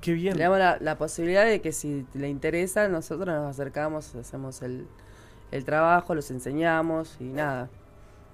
Qué 0.01 0.13
bien. 0.13 0.36
Le 0.38 0.43
damos 0.43 0.60
la, 0.60 0.77
la 0.81 0.98
posibilidad 0.98 1.45
de 1.45 1.62
que 1.62 1.71
si 1.71 2.05
le 2.13 2.27
interesa, 2.29 2.88
nosotros 2.89 3.27
nos 3.27 3.50
acercamos, 3.50 4.13
hacemos 4.15 4.62
el, 4.62 4.88
el 5.51 5.63
trabajo, 5.63 6.15
los 6.15 6.29
enseñamos 6.31 7.17
y 7.19 7.25
nada. 7.25 7.69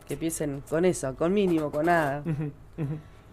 Que 0.08 0.14
empiecen 0.14 0.64
con 0.70 0.86
eso, 0.86 1.14
con 1.16 1.34
mínimo, 1.34 1.70
con 1.70 1.86
nada. 1.88 2.24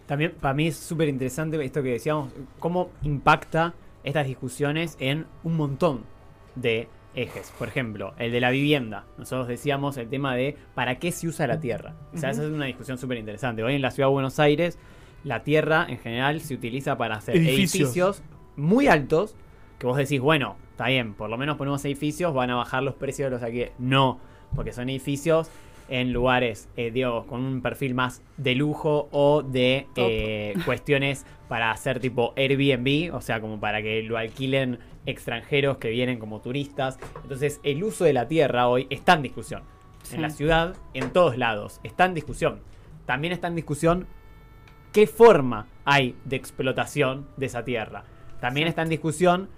También 0.05 0.33
para 0.39 0.53
mí 0.53 0.67
es 0.67 0.75
súper 0.77 1.07
interesante 1.07 1.63
esto 1.63 1.81
que 1.81 1.91
decíamos, 1.93 2.29
cómo 2.59 2.89
impacta 3.01 3.73
estas 4.03 4.27
discusiones 4.27 4.97
en 4.99 5.25
un 5.43 5.55
montón 5.57 6.03
de 6.55 6.89
ejes. 7.15 7.53
Por 7.57 7.67
ejemplo, 7.67 8.13
el 8.17 8.31
de 8.31 8.39
la 8.39 8.51
vivienda. 8.51 9.05
Nosotros 9.17 9.47
decíamos 9.47 9.97
el 9.97 10.09
tema 10.09 10.35
de 10.35 10.57
para 10.73 10.99
qué 10.99 11.11
se 11.11 11.27
usa 11.27 11.47
la 11.47 11.59
tierra. 11.59 11.95
O 12.13 12.17
sea, 12.17 12.29
esa 12.29 12.43
es 12.43 12.49
una 12.49 12.65
discusión 12.65 12.97
súper 12.97 13.17
interesante. 13.17 13.63
Hoy 13.63 13.75
en 13.75 13.81
la 13.81 13.91
ciudad 13.91 14.09
de 14.09 14.13
Buenos 14.13 14.39
Aires, 14.39 14.77
la 15.23 15.43
tierra 15.43 15.85
en 15.89 15.97
general 15.97 16.41
se 16.41 16.53
utiliza 16.53 16.97
para 16.97 17.15
hacer 17.15 17.37
Edificios. 17.37 17.75
edificios, 17.75 18.23
muy 18.55 18.87
altos, 18.87 19.35
que 19.79 19.87
vos 19.87 19.97
decís, 19.97 20.19
bueno, 20.19 20.55
está 20.71 20.87
bien, 20.87 21.13
por 21.13 21.29
lo 21.29 21.37
menos 21.37 21.57
ponemos 21.57 21.83
edificios, 21.85 22.33
van 22.33 22.49
a 22.49 22.55
bajar 22.55 22.83
los 22.83 22.95
precios 22.95 23.27
de 23.27 23.31
los 23.31 23.43
aquí. 23.43 23.65
No, 23.79 24.19
porque 24.55 24.71
son 24.71 24.89
edificios 24.89 25.49
en 25.87 26.13
lugares, 26.13 26.67
eh, 26.75 26.91
digo, 26.91 27.25
con 27.27 27.43
un 27.43 27.61
perfil 27.61 27.93
más 27.93 28.21
de 28.37 28.55
lujo 28.55 29.07
o 29.11 29.43
de 29.43 29.87
eh, 29.95 30.53
cuestiones 30.65 31.25
para 31.47 31.71
hacer 31.71 31.99
tipo 31.99 32.33
Airbnb, 32.35 33.13
o 33.13 33.21
sea, 33.21 33.39
como 33.39 33.59
para 33.59 33.81
que 33.81 34.01
lo 34.03 34.17
alquilen 34.17 34.79
extranjeros 35.05 35.77
que 35.77 35.89
vienen 35.89 36.17
como 36.17 36.41
turistas. 36.41 36.97
Entonces, 37.21 37.59
el 37.63 37.83
uso 37.83 38.03
de 38.05 38.13
la 38.13 38.27
tierra 38.27 38.67
hoy 38.67 38.87
está 38.89 39.13
en 39.13 39.21
discusión. 39.21 39.63
Sí. 40.03 40.15
En 40.15 40.21
la 40.21 40.29
ciudad, 40.29 40.75
en 40.93 41.11
todos 41.11 41.37
lados, 41.37 41.79
está 41.83 42.05
en 42.05 42.13
discusión. 42.13 42.61
También 43.05 43.33
está 43.33 43.47
en 43.47 43.55
discusión 43.55 44.07
qué 44.91 45.07
forma 45.07 45.67
hay 45.83 46.15
de 46.25 46.35
explotación 46.35 47.27
de 47.37 47.45
esa 47.45 47.63
tierra. 47.63 48.05
También 48.39 48.67
está 48.67 48.81
en 48.81 48.89
discusión 48.89 49.49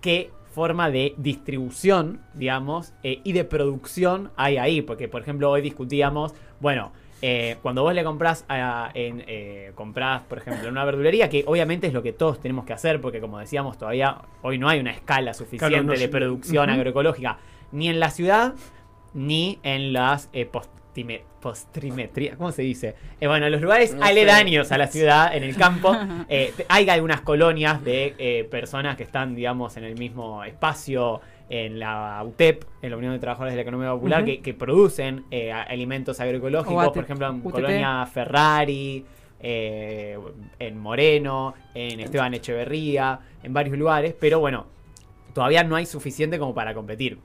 qué 0.00 0.30
forma 0.52 0.90
de 0.90 1.14
distribución, 1.16 2.20
digamos, 2.34 2.92
eh, 3.02 3.20
y 3.24 3.32
de 3.32 3.44
producción 3.44 4.30
hay 4.36 4.56
ahí. 4.58 4.82
Porque, 4.82 5.08
por 5.08 5.22
ejemplo, 5.22 5.50
hoy 5.50 5.62
discutíamos, 5.62 6.34
bueno, 6.60 6.92
eh, 7.22 7.56
cuando 7.62 7.82
vos 7.82 7.94
le 7.94 8.02
comprás, 8.04 8.44
a- 8.48 8.90
en, 8.94 9.22
eh, 9.26 9.72
comprás, 9.74 10.22
por 10.22 10.38
ejemplo, 10.38 10.64
en 10.66 10.72
una 10.72 10.84
verdulería, 10.84 11.28
que 11.28 11.44
obviamente 11.46 11.86
es 11.86 11.92
lo 11.92 12.02
que 12.02 12.12
todos 12.12 12.40
tenemos 12.40 12.64
que 12.64 12.72
hacer, 12.72 13.00
porque 13.00 13.20
como 13.20 13.38
decíamos, 13.38 13.78
todavía 13.78 14.18
hoy 14.42 14.58
no 14.58 14.68
hay 14.68 14.80
una 14.80 14.90
escala 14.90 15.32
suficiente 15.32 15.68
Claro, 15.68 15.84
no 15.84 15.92
de 15.92 16.08
producción 16.08 16.68
agroecológica, 16.74 17.38
ni 17.70 17.88
en 17.88 18.00
la 18.00 18.10
ciudad, 18.10 18.54
ni 19.14 19.58
en 19.62 19.92
las 19.92 20.30
eh, 20.32 20.46
postime- 20.94 21.22
postrimetrías, 21.40 22.36
¿cómo 22.36 22.52
se 22.52 22.62
dice? 22.62 22.94
Eh, 23.20 23.26
bueno, 23.26 23.46
en 23.46 23.52
los 23.52 23.60
lugares 23.60 23.94
No 23.94 24.02
sé. 24.02 24.08
aledaños 24.10 24.70
a 24.72 24.78
la 24.78 24.86
ciudad, 24.86 25.34
en 25.34 25.42
el 25.42 25.56
campo, 25.56 25.94
eh, 26.28 26.52
hay 26.68 26.88
algunas 26.88 27.20
colonias 27.22 27.82
de 27.82 28.14
eh, 28.18 28.44
personas 28.50 28.96
que 28.96 29.02
están, 29.02 29.34
digamos, 29.34 29.76
en 29.76 29.84
el 29.84 29.96
mismo 29.98 30.44
espacio, 30.44 31.20
en 31.48 31.78
la 31.78 32.22
UTEP, 32.24 32.64
en 32.82 32.90
la 32.90 32.96
Unión 32.96 33.12
de 33.12 33.18
Trabajadores 33.18 33.52
de 33.52 33.56
la 33.56 33.62
Economía 33.62 33.90
Popular, 33.90 34.24
que, 34.24 34.40
que 34.40 34.54
producen 34.54 35.24
eh, 35.30 35.52
alimentos 35.52 36.18
agroecológicos, 36.20 36.90
por 36.90 37.04
ejemplo, 37.04 37.26
en 37.28 37.36
UTP. 37.36 37.50
Colonia 37.52 38.06
Ferrari, 38.06 39.04
eh, 39.40 40.18
en 40.58 40.78
Moreno, 40.78 41.54
en 41.74 42.00
Esteban 42.00 42.32
Echeverría, 42.34 43.18
en 43.42 43.52
varios 43.52 43.76
lugares, 43.76 44.14
pero 44.18 44.38
bueno, 44.40 44.66
todavía 45.34 45.62
no 45.64 45.76
hay 45.76 45.84
suficiente 45.84 46.38
como 46.38 46.54
para 46.54 46.72
competir. 46.74 47.18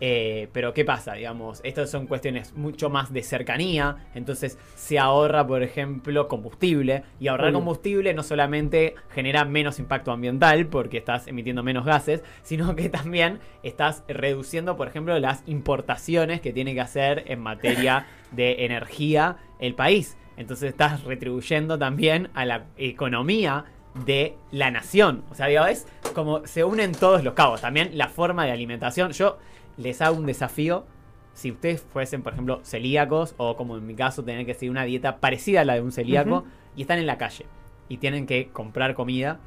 Eh, 0.00 0.48
pero 0.52 0.72
¿qué 0.72 0.84
pasa? 0.84 1.14
Digamos, 1.14 1.60
estas 1.62 1.90
son 1.90 2.06
cuestiones 2.06 2.54
mucho 2.54 2.88
más 2.88 3.12
de 3.12 3.22
cercanía, 3.22 3.96
entonces 4.14 4.58
se 4.74 4.98
ahorra, 4.98 5.46
por 5.46 5.62
ejemplo, 5.62 6.26
combustible, 6.26 7.04
y 7.20 7.28
ahorrar 7.28 7.52
combustible 7.52 8.14
no 8.14 8.22
solamente 8.22 8.94
genera 9.10 9.44
menos 9.44 9.78
impacto 9.78 10.10
ambiental, 10.10 10.66
porque 10.66 10.98
estás 10.98 11.26
emitiendo 11.26 11.62
menos 11.62 11.84
gases, 11.84 12.22
sino 12.42 12.74
que 12.76 12.88
también 12.88 13.40
estás 13.62 14.04
reduciendo, 14.08 14.76
por 14.76 14.88
ejemplo, 14.88 15.18
las 15.18 15.42
importaciones 15.46 16.40
que 16.40 16.52
tiene 16.52 16.74
que 16.74 16.80
hacer 16.80 17.24
en 17.26 17.40
materia 17.40 18.06
de 18.32 18.64
energía 18.64 19.36
el 19.58 19.74
país. 19.74 20.16
Entonces 20.36 20.70
estás 20.70 21.04
retribuyendo 21.04 21.78
también 21.78 22.30
a 22.32 22.46
la 22.46 22.64
economía 22.78 23.66
de 24.06 24.36
la 24.50 24.70
nación. 24.70 25.24
O 25.30 25.34
sea, 25.34 25.46
digo, 25.46 25.66
es 25.66 25.86
como 26.14 26.46
se 26.46 26.64
unen 26.64 26.92
todos 26.92 27.24
los 27.24 27.34
cabos. 27.34 27.60
También 27.60 27.98
la 27.98 28.08
forma 28.08 28.46
de 28.46 28.52
alimentación. 28.52 29.12
Yo 29.12 29.38
les 29.80 30.00
hago 30.02 30.16
un 30.16 30.26
desafío. 30.26 30.84
Si 31.32 31.50
ustedes 31.50 31.80
fuesen, 31.92 32.22
por 32.22 32.32
ejemplo, 32.32 32.60
celíacos, 32.64 33.34
o 33.38 33.56
como 33.56 33.76
en 33.76 33.86
mi 33.86 33.94
caso, 33.94 34.24
tener 34.24 34.44
que 34.46 34.54
seguir 34.54 34.70
una 34.70 34.84
dieta 34.84 35.18
parecida 35.18 35.62
a 35.62 35.64
la 35.64 35.74
de 35.74 35.80
un 35.80 35.92
celíaco, 35.92 36.44
y 36.76 36.82
están 36.82 36.98
en 36.98 37.06
la 37.06 37.18
calle 37.18 37.46
y 37.88 37.96
tienen 37.96 38.26
que 38.26 38.48
comprar 38.52 38.94
comida, 38.94 39.40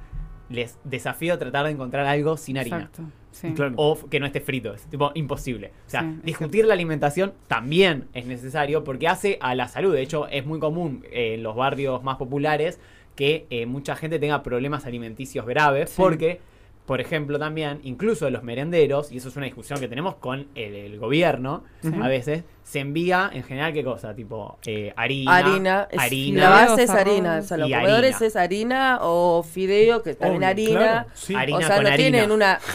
les 0.49 0.77
desafío 0.83 1.33
a 1.33 1.37
tratar 1.39 1.65
de 1.65 1.71
encontrar 1.71 2.05
algo 2.05 2.35
sin 2.37 2.57
harina. 2.57 2.77
Exacto. 2.77 3.03
Sí. 3.31 3.51
Claro. 3.53 3.73
o 3.77 3.97
que 4.11 4.19
no 4.19 4.27
esté 4.27 4.41
frito. 4.41 4.73
Es 4.75 4.83
tipo 4.85 5.11
imposible. 5.15 5.71
O 5.87 5.89
sea, 5.89 6.01
Sí, 6.01 6.19
discutir 6.23 6.65
la 6.65 6.75
alimentación 6.75 7.33
también 7.47 8.07
es 8.13 8.27
necesario 8.27 8.83
porque 8.83 9.07
hace 9.07 9.39
a 9.41 9.55
la 9.55 9.67
salud. 9.67 9.91
De 9.91 10.03
hecho, 10.03 10.27
es 10.27 10.45
muy 10.45 10.59
común 10.59 11.03
eh, 11.11 11.33
en 11.33 11.41
los 11.43 11.55
barrios 11.55 12.03
más 12.03 12.17
populares 12.17 12.79
que 13.15 13.47
eh, 13.49 13.65
mucha 13.65 13.95
gente 13.95 14.19
tenga 14.19 14.43
problemas 14.43 14.85
alimenticios 14.85 15.47
graves 15.47 15.89
Sí. 15.89 15.95
porque, 15.97 16.41
por 16.85 16.99
ejemplo, 16.99 17.39
también, 17.39 17.79
incluso 17.83 18.29
los 18.29 18.43
merenderos, 18.43 19.11
y 19.11 19.17
eso 19.17 19.29
es 19.29 19.35
una 19.37 19.45
discusión 19.45 19.79
que 19.79 19.87
tenemos 19.87 20.15
con 20.15 20.47
el, 20.55 20.75
el 20.75 20.99
gobierno 20.99 21.63
a 22.01 22.07
veces, 22.09 22.43
se 22.63 22.79
envía 22.79 23.29
en 23.33 23.43
general 23.43 23.71
qué 23.73 23.83
cosa, 23.83 24.13
tipo 24.15 24.57
eh, 24.65 24.93
harina, 24.97 25.35
Harina, 25.37 25.87
es- 25.91 25.99
harina, 25.99 26.41
la 26.41 26.49
base 26.49 26.83
es 26.83 26.89
harina, 26.89 27.37
o 27.39 27.41
sea, 27.41 27.57
los 27.57 27.69
comedores 27.69 28.15
harina. 28.15 28.27
es 28.27 28.35
harina 28.35 28.99
o 29.01 29.43
fideo, 29.43 30.01
que 30.03 30.15
también 30.15 30.37
Obvio, 30.43 30.49
harina. 30.49 30.79
claro, 30.79 31.07
sí. 31.13 31.35
Harina 31.35 31.57
o 31.57 31.61
sea, 31.61 31.75
con 31.75 31.83
no 31.83 31.89
harina. 31.89 32.09
tienen 32.11 32.31
una. 32.31 32.59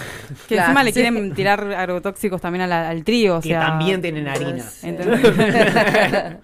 Que 0.49 0.55
Claro, 0.57 0.69
encima 0.71 0.85
le 0.85 0.93
sí. 0.93 1.01
quieren 1.01 1.35
tirar 1.35 1.73
agrotóxicos 1.73 2.41
también 2.41 2.63
a 2.63 2.67
la- 2.67 2.89
al 2.91 3.03
trigo. 3.05 3.37
O 3.37 3.41
que 3.41 3.49
sea, 3.49 3.61
también 3.61 4.01
tienen 4.03 4.29
harina. 4.29 4.65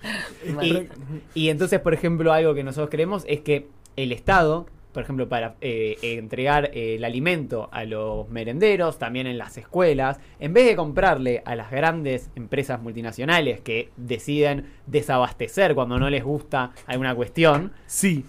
Y, 0.62 0.88
y 1.35 1.48
entonces, 1.48 1.81
por 1.81 1.94
ejemplo, 1.94 2.33
algo 2.33 2.55
que 2.55 2.62
nosotros 2.64 2.90
creemos 2.90 3.24
es 3.29 3.40
que 3.40 3.68
el 3.96 4.12
Estado, 4.12 4.66
por 4.95 5.03
ejemplo, 5.03 5.29
para 5.29 5.57
eh, 5.61 5.99
entregar 6.01 6.71
eh, 6.73 6.95
el 6.95 7.05
alimento 7.05 7.69
a 7.73 7.85
los 7.85 8.29
merenderos, 8.31 8.99
también 8.99 9.27
en 9.27 9.37
las 9.37 9.59
escuelas, 9.59 10.21
en 10.39 10.55
vez 10.55 10.67
de 10.67 10.77
comprarle 10.77 11.43
a 11.45 11.57
las 11.57 11.71
grandes 11.73 12.31
empresas 12.37 12.81
multinacionales 12.81 13.61
que 13.61 13.91
deciden 13.97 14.71
desabastecer 14.87 15.75
cuando 15.75 15.99
no 15.99 16.09
les 16.09 16.23
gusta 16.23 16.71
alguna 16.87 17.15
cuestión, 17.15 17.73
Sí, 17.87 18.25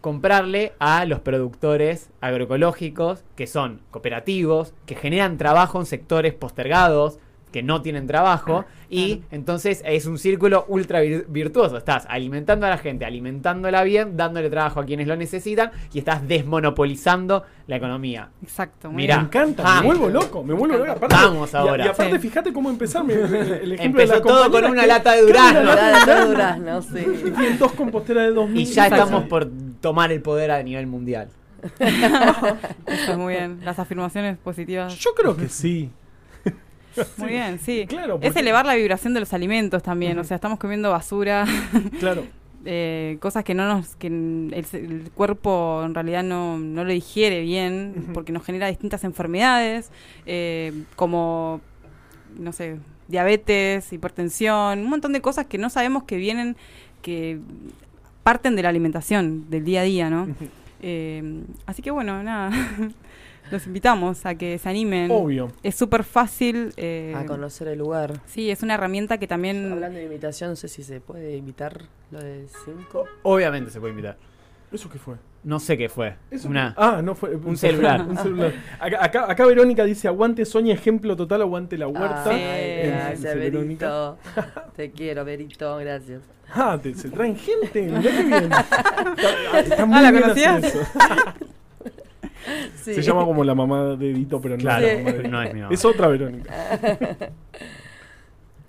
comprarle 0.00 0.72
a 0.78 1.04
los 1.04 1.20
productores 1.20 2.10
agroecológicos 2.20 3.24
que 3.34 3.48
son 3.48 3.80
cooperativos, 3.90 4.74
que 4.86 4.94
generan 4.94 5.36
trabajo 5.36 5.80
en 5.80 5.86
sectores 5.86 6.32
postergados, 6.32 7.18
que 7.52 7.62
no 7.62 7.82
tienen 7.82 8.06
trabajo, 8.06 8.64
y 8.90 9.22
entonces 9.30 9.82
es 9.84 10.06
un 10.06 10.18
círculo 10.18 10.64
ultra 10.68 11.02
vir- 11.02 11.26
virtuoso. 11.28 11.76
Estás 11.76 12.06
alimentando 12.08 12.66
a 12.66 12.70
la 12.70 12.78
gente, 12.78 13.04
alimentándola 13.04 13.82
bien, 13.84 14.16
dándole 14.16 14.48
trabajo 14.50 14.80
a 14.80 14.84
quienes 14.84 15.06
lo 15.06 15.16
necesitan, 15.16 15.70
y 15.92 15.98
estás 16.00 16.26
desmonopolizando 16.28 17.44
la 17.66 17.76
economía. 17.76 18.30
Exacto. 18.42 18.90
muy 18.90 19.02
Mirá. 19.02 19.16
me 19.18 19.24
encanta, 19.24 19.62
Ah. 19.66 19.80
me 19.80 19.86
vuelvo 19.86 20.08
loco, 20.08 20.42
me 20.42 20.54
vuelvo 20.54 20.76
loco. 20.78 20.92
Aparte- 20.92 21.14
Vamos 21.16 21.54
ahora. 21.54 21.84
Y, 21.84 21.88
aparte, 21.88 22.16
Sí. 22.16 22.28
fíjate 22.28 22.52
cómo 22.52 22.70
empezar. 22.70 23.04
el 23.08 23.72
ejemplo 23.72 23.76
de 23.76 23.84
Empezó 23.84 24.14
la 24.14 24.20
todo 24.22 24.50
con 24.50 24.64
una 24.64 24.82
que- 24.82 24.86
lata 24.86 25.12
de 25.12 25.22
durazno. 25.22 25.60
una 25.60 25.90
lata 25.90 26.20
de 26.20 26.26
durazno. 26.26 26.82
sí. 26.82 26.98
Y 27.26 27.30
tienen 27.30 27.58
dos 27.58 27.72
composteras 27.72 28.24
de 28.28 28.32
2000. 28.34 28.62
Y 28.62 28.64
ya 28.64 28.86
estamos 28.86 29.24
por 29.24 29.48
tomar 29.80 30.12
el 30.12 30.20
poder 30.22 30.50
a 30.50 30.62
nivel 30.62 30.86
mundial. 30.86 31.28
Eso 32.86 33.12
es 33.12 33.16
muy 33.18 33.34
bien. 33.34 33.60
Las 33.64 33.78
afirmaciones 33.78 34.38
positivas. 34.38 34.94
Yo 34.98 35.10
creo 35.14 35.36
que 35.36 35.48
sí. 35.48 35.90
Muy 37.16 37.28
bien, 37.28 37.58
sí. 37.58 37.86
Claro, 37.88 38.18
Es 38.22 38.36
elevar 38.36 38.66
la 38.66 38.74
vibración 38.74 39.14
de 39.14 39.20
los 39.20 39.32
alimentos 39.32 39.82
también. 39.82 40.18
O 40.18 40.24
sea, 40.24 40.34
estamos 40.36 40.58
comiendo 40.58 40.90
basura, 40.90 41.46
Claro. 42.00 42.24
eh, 42.64 43.18
cosas 43.20 43.44
que 43.44 43.54
no 43.54 43.66
nos, 43.66 43.96
que 43.96 44.08
el, 44.08 44.54
el 44.72 45.10
cuerpo 45.14 45.82
en 45.84 45.94
realidad 45.94 46.22
no, 46.22 46.58
no 46.58 46.84
lo 46.84 46.92
digiere 46.92 47.42
bien, 47.42 48.08
porque 48.14 48.32
nos 48.32 48.44
genera 48.44 48.66
distintas 48.68 49.04
enfermedades, 49.04 49.90
eh, 50.26 50.84
como, 50.96 51.60
no 52.38 52.52
sé, 52.52 52.76
diabetes, 53.08 53.92
hipertensión, 53.92 54.80
un 54.80 54.90
montón 54.90 55.12
de 55.12 55.20
cosas 55.20 55.46
que 55.46 55.58
no 55.58 55.70
sabemos 55.70 56.04
que 56.04 56.16
vienen, 56.16 56.56
que 57.02 57.38
parten 58.22 58.56
de 58.56 58.62
la 58.62 58.68
alimentación, 58.68 59.48
del 59.48 59.64
día 59.64 59.80
a 59.80 59.84
día, 59.84 60.10
¿no? 60.10 60.28
Eh, 60.82 61.42
así 61.66 61.80
que 61.82 61.90
bueno, 61.90 62.22
nada, 62.22 62.50
los 63.50 63.66
invitamos 63.66 64.24
a 64.26 64.34
que 64.34 64.58
se 64.58 64.68
animen. 64.68 65.10
Obvio. 65.10 65.48
Es 65.62 65.74
súper 65.74 66.04
fácil. 66.04 66.72
eh, 66.76 67.14
A 67.16 67.24
conocer 67.26 67.68
el 67.68 67.78
lugar. 67.78 68.14
Sí, 68.26 68.50
es 68.50 68.62
una 68.62 68.74
herramienta 68.74 69.18
que 69.18 69.26
también... 69.26 69.72
Hablando 69.72 69.98
de 69.98 70.04
invitación, 70.04 70.50
no 70.50 70.56
sé 70.56 70.68
si 70.68 70.82
se 70.82 71.00
puede 71.00 71.36
invitar 71.36 71.82
lo 72.10 72.20
de 72.20 72.46
5. 72.64 73.04
Obviamente 73.22 73.70
se 73.70 73.80
puede 73.80 73.90
invitar. 73.92 74.16
¿Eso 74.70 74.90
qué 74.90 74.98
fue? 74.98 75.14
No 75.44 75.60
sé 75.60 75.78
qué 75.78 75.88
fue. 75.88 76.16
Eso- 76.30 76.48
Una, 76.48 76.74
Ah, 76.76 77.00
no 77.02 77.14
fue. 77.14 77.34
Un 77.36 77.56
celular. 77.56 78.02
un 78.06 78.18
celular. 78.18 78.52
Acá, 78.78 79.02
acá, 79.04 79.30
acá 79.30 79.46
Verónica 79.46 79.84
dice: 79.84 80.08
Aguante 80.08 80.44
Soña, 80.44 80.74
ejemplo 80.74 81.16
total, 81.16 81.40
aguante 81.40 81.78
la 81.78 81.86
huerta. 81.88 82.24
Sí. 82.24 82.30
Eh, 82.34 82.92
gracias, 82.94 83.34
Verónica. 83.34 83.88
Verito. 83.88 84.18
Te 84.76 84.90
quiero, 84.90 85.24
Verito, 85.24 85.76
gracias. 85.78 86.20
Ah, 86.52 86.78
te- 86.82 86.94
se 86.94 87.08
traen 87.08 87.36
gente. 87.36 87.82
Mirá 87.82 88.02
qué 88.10 88.22
bien. 88.24 88.44
Está, 88.52 89.60
está 89.60 89.86
muy 89.86 89.96
Ah, 89.98 90.02
¿la 90.02 90.10
bien 90.10 90.22
conocías? 90.22 90.74
Sí. 92.76 92.94
Se 92.94 93.02
llama 93.02 93.24
como 93.24 93.44
la 93.44 93.54
mamá 93.54 93.96
de 93.96 94.12
Dito, 94.12 94.40
pero 94.40 94.56
no, 94.56 94.60
Claro, 94.60 94.86
es 94.86 94.98
la 94.98 95.04
mamá 95.04 95.22
de 95.22 95.28
no 95.28 95.42
es 95.42 95.54
mi 95.54 95.60
mamá. 95.60 95.74
Es 95.74 95.84
otra 95.84 96.08
Verónica. 96.08 96.52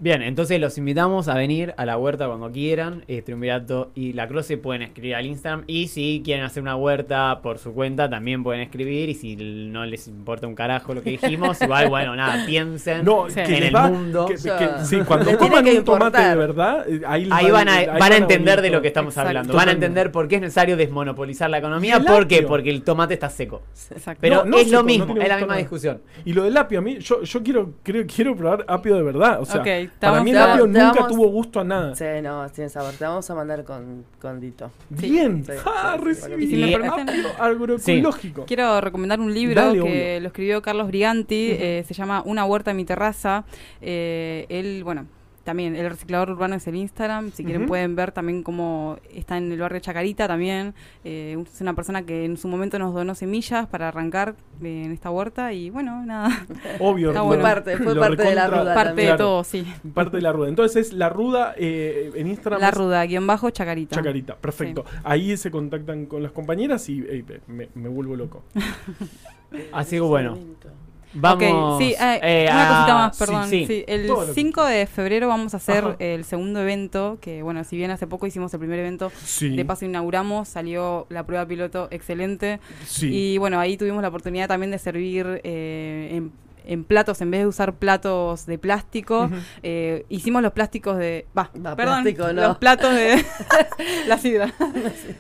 Bien, 0.02 0.22
entonces 0.22 0.62
los 0.62 0.78
invitamos 0.78 1.28
a 1.28 1.34
venir 1.34 1.74
a 1.76 1.86
la 1.86 1.98
huerta 1.98 2.26
cuando 2.28 2.50
quieran. 2.54 3.04
Eh, 3.10 3.22
Triunvirato 3.22 3.92
y 3.96 4.14
La 4.14 4.30
Croce 4.30 4.58
pueden 4.58 4.82
escribir 4.82 5.14
al 5.16 5.26
Instagram. 5.26 5.66
Y 5.68 5.90
si 5.90 6.22
quieren 6.24 6.46
hacer 6.46 6.64
una 6.64 6.78
huerta 6.78 7.42
por 7.44 7.58
su 7.58 7.74
cuenta, 7.74 8.10
también 8.10 8.42
pueden 8.42 8.62
escribir. 8.62 9.10
Y 9.10 9.14
si 9.16 9.36
no 9.36 9.86
les 9.86 10.08
importa 10.08 10.48
un 10.48 10.56
carajo 10.56 10.94
lo 10.94 11.02
que 11.02 11.10
dijimos, 11.10 11.62
igual, 11.62 11.90
bueno, 11.90 12.16
nada, 12.16 12.46
piensen 12.46 13.04
No, 13.04 13.26
que 13.26 13.42
en 13.44 13.64
el 13.64 13.76
va- 13.76 13.90
mundo. 13.90 14.26
que- 14.28 14.38
Ya. 14.38 14.58
que- 14.78 14.86
sí, 14.86 15.00
cuando 15.06 15.38
coman 15.38 15.68
un 15.68 15.84
tomate 15.84 16.22
de 16.22 16.36
verdad, 16.38 16.86
eh, 16.90 17.02
ahí, 17.06 17.28
van 17.52 17.68
a, 17.68 17.76
ahí 17.76 17.88
van 18.00 18.14
a 18.14 18.16
entender 18.16 18.62
de 18.62 18.70
lo 18.70 18.82
que 18.82 18.88
estamos 18.88 19.12
Exacto. 19.12 19.28
hablando. 19.28 19.54
Van 19.54 19.68
a 19.68 19.72
entender 19.74 20.14
por 20.14 20.30
qué 20.30 20.36
es 20.36 20.42
necesario 20.42 20.78
desmonopolizar 20.78 21.50
la 21.50 21.58
economía. 21.58 22.00
¿Por 22.00 22.26
qué? 22.26 22.44
Porque 22.44 22.70
el 22.70 22.84
tomate 22.84 23.16
está 23.16 23.30
seco. 23.30 23.64
Exacto. 23.92 24.20
Pero 24.22 24.46
No, 24.46 24.52
no 24.52 24.58
es 24.60 24.64
seco, 24.70 24.78
lo 24.78 24.84
mismo, 24.86 25.14
es 25.22 25.28
la 25.28 25.36
misma 25.36 25.48
nada. 25.48 25.58
discusión. 25.58 26.02
Y 26.24 26.32
lo 26.32 26.44
del 26.46 26.56
apio, 26.56 26.80
a 26.80 26.82
mí, 26.82 27.00
yo, 27.00 27.22
yo 27.22 27.44
quiero, 27.44 27.74
creo, 27.84 28.06
quiero 28.08 28.34
probar 28.34 28.64
apio 28.66 28.96
de 28.96 29.04
verdad. 29.04 29.42
O 29.42 29.46
sea, 29.46 29.62
para 30.00 30.24
mí 30.24 30.32
el 30.32 30.38
apio 30.38 30.64
te 30.64 30.68
nunca 30.70 30.92
vamos- 30.94 31.08
tuvo 31.08 31.28
gusto 31.30 31.60
a 31.60 31.64
nada. 31.64 31.96
Sí, 31.96 32.06
no, 32.22 32.50
tiene 32.50 32.70
sabor. 32.70 32.94
Te 32.94 33.04
vamos 33.06 33.30
a 33.30 33.36
mandar 33.36 33.64
con, 33.64 34.06
con 34.22 34.40
Dito. 34.40 34.72
Bien. 34.90 35.44
Sí, 35.46 35.52
ah, 35.66 35.98
sí, 35.98 36.00
sí, 36.00 36.06
recibí. 36.06 36.44
Y 36.44 36.48
si 36.48 36.56
me 36.58 36.68
Y- 36.70 36.74
permiten- 36.76 37.10
apio 37.10 37.30
agroecológico. 37.40 38.46
Quiero 38.46 38.82
recomendar 38.82 39.20
un 39.20 39.34
libro 39.34 39.62
Dale, 39.62 39.74
que 39.74 39.82
obvio. 39.82 40.20
lo 40.22 40.28
escribió 40.28 40.62
Carlos 40.62 40.88
Briganti, 40.88 41.50
eh, 41.52 41.84
se 41.88 41.94
llama 41.94 42.22
Una 42.26 42.46
huerta 42.46 42.72
en 42.72 42.78
mi 42.78 42.86
terraza. 42.86 43.46
Eh, 43.82 44.46
él, 44.50 44.84
bueno, 44.84 45.06
también 45.50 45.76
el 45.76 45.90
reciclador 45.90 46.30
urbano 46.30 46.54
es 46.54 46.68
el 46.68 46.76
Instagram, 46.76 47.32
si 47.32 47.44
quieren 47.44 47.66
pueden 47.66 47.96
ver 47.96 48.12
también 48.12 48.44
cómo 48.44 48.98
está 49.12 49.36
en 49.40 49.52
el 49.52 49.60
barrio 49.60 49.80
Chacarita 49.80 50.28
también. 50.28 50.76
Eh, 51.04 51.44
es 51.52 51.60
una 51.60 51.74
persona 51.74 52.04
que 52.04 52.24
en 52.24 52.38
su 52.38 52.48
momento 52.48 52.78
nos 52.78 52.94
donó 52.94 53.16
semillas 53.16 53.66
para 53.66 53.88
arrancar 53.88 54.36
eh, 54.62 54.84
en 54.86 54.92
esta 54.92 55.10
huerta 55.10 55.52
y 55.52 55.72
bueno, 55.72 56.06
nada, 56.06 56.46
Obvio. 56.80 57.12
Lo- 57.14 57.26
bueno. 57.26 57.42
Fue 57.42 57.52
parte, 57.52 57.78
fue 57.78 57.96
lo 57.96 58.02
parte 58.02 58.22
de 58.26 58.36
la 58.36 58.46
ruda 58.48 58.76
parte 58.76 58.90
también. 58.90 59.12
de 59.14 59.18
todo, 59.18 59.44
sí. 59.44 59.66
Parte 59.92 60.18
de 60.18 60.22
la 60.22 60.32
ruda. 60.34 60.50
Entonces 60.50 60.88
es 60.90 60.94
la 60.94 61.10
ruda 61.10 61.56
eh, 61.58 62.12
en 62.14 62.28
Instagram. 62.28 62.62
La 62.62 62.70
ruda, 62.70 63.04
guion 63.08 63.26
bajo 63.26 63.50
Chacarita. 63.50 63.96
Chacarita, 63.96 64.36
perfecto. 64.36 64.86
Ahí 65.04 65.36
se 65.36 65.50
contactan 65.50 66.06
con 66.06 66.22
las 66.22 66.32
compañeras 66.32 66.88
y 66.90 67.00
eh, 67.10 67.24
me, 67.48 67.70
me 67.74 67.90
vuelvo 67.90 68.16
loco. 68.16 68.44
Así 69.74 69.96
que 69.96 70.02
bueno, 70.02 70.38
vamos. 71.14 71.76
Ok, 71.76 71.82
sí, 71.82 71.96
eh, 72.00 72.20
eh, 72.22 72.48
una 72.52 72.68
cosita 72.68 72.94
más, 72.96 73.18
perdón. 73.18 73.50
sí. 73.50 73.66
Sí, 73.68 73.84
el 73.88 74.08
Todo 74.08 74.22
lo 74.22 74.28
que- 74.28 74.34
5 74.34 74.66
de 74.66 74.86
febrero 74.88 75.28
vamos 75.28 75.54
a 75.54 75.58
hacer 75.58 75.84
Ajá. 75.84 75.96
el 76.00 76.24
segundo 76.26 76.62
evento, 76.62 77.18
que 77.22 77.42
bueno, 77.44 77.64
si 77.64 77.78
bien 77.78 77.92
hace 77.92 78.08
poco 78.08 78.28
hicimos 78.28 78.54
el 78.54 78.60
primer 78.60 78.80
evento, 78.80 79.12
Sí. 79.24 79.56
de 79.56 79.66
paso 79.66 79.86
inauguramos, 79.86 80.48
salió 80.48 81.06
la 81.10 81.26
prueba 81.26 81.46
piloto 81.46 81.88
excelente. 81.92 82.60
sí. 82.86 83.10
Y 83.34 83.38
bueno, 83.38 83.60
ahí 83.60 83.78
tuvimos 83.78 84.02
la 84.02 84.08
oportunidad 84.10 84.48
también 84.48 84.72
de 84.72 84.78
servir 84.80 85.42
eh, 85.44 86.10
en, 86.14 86.32
en 86.66 86.84
platos, 86.84 87.22
en 87.22 87.32
vez 87.32 87.42
de 87.42 87.48
usar 87.48 87.74
platos 87.74 88.46
de 88.46 88.58
plástico, 88.58 89.30
eh, 89.64 90.06
hicimos 90.10 90.42
los 90.42 90.54
plásticos 90.54 90.98
de... 90.98 91.26
Va, 91.38 91.50
perdón, 91.54 91.76
plástico, 92.04 92.32
no. 92.34 92.42
los 92.50 92.58
platos 92.58 92.94
de... 92.94 93.26
la 94.08 94.18
sidra. 94.18 94.54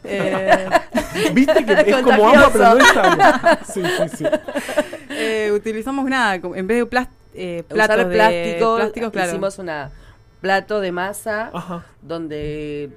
Eh, 0.04 0.68
Viste 1.34 1.66
que 1.66 1.74
es 1.74 1.96
como 2.04 2.30
agua, 2.30 2.50
pero 2.52 2.76
no 2.76 2.80
es 2.80 2.98
agua. 2.98 3.60
Sí, 3.66 3.82
sí, 3.84 4.18
sí. 4.18 4.26
eh, 5.10 5.52
utilizamos 5.54 6.06
nada, 6.10 6.36
en 6.36 6.68
vez 6.68 6.78
de 6.80 6.86
plas- 6.86 7.08
eh, 7.34 7.64
Usar 7.70 7.76
platos 7.88 7.98
de 7.98 8.16
plástico, 8.16 8.76
plásticos, 8.78 9.12
claro. 9.12 9.30
hicimos 9.30 9.60
una 9.60 9.92
plato 10.42 10.80
de 10.80 10.92
masa 10.92 11.50
Ajá. 11.54 11.86
donde 12.02 12.90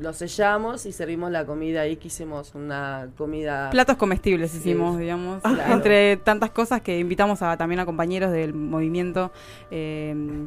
lo 0.00 0.12
sellamos 0.12 0.86
y 0.86 0.92
servimos 0.92 1.30
la 1.30 1.44
comida 1.46 1.82
ahí 1.82 1.96
que 1.96 2.08
hicimos 2.08 2.54
una 2.54 3.08
comida 3.16 3.70
Platos 3.70 3.96
comestibles 3.96 4.50
Sí. 4.50 4.58
hicimos, 4.58 4.98
digamos, 4.98 5.42
Claro. 5.42 5.72
entre 5.74 6.16
tantas 6.16 6.50
cosas 6.50 6.80
que 6.80 6.98
invitamos 6.98 7.42
a, 7.42 7.56
también 7.56 7.80
a 7.80 7.86
compañeros 7.86 8.32
del 8.32 8.54
movimiento. 8.54 9.30
eh, 9.70 10.46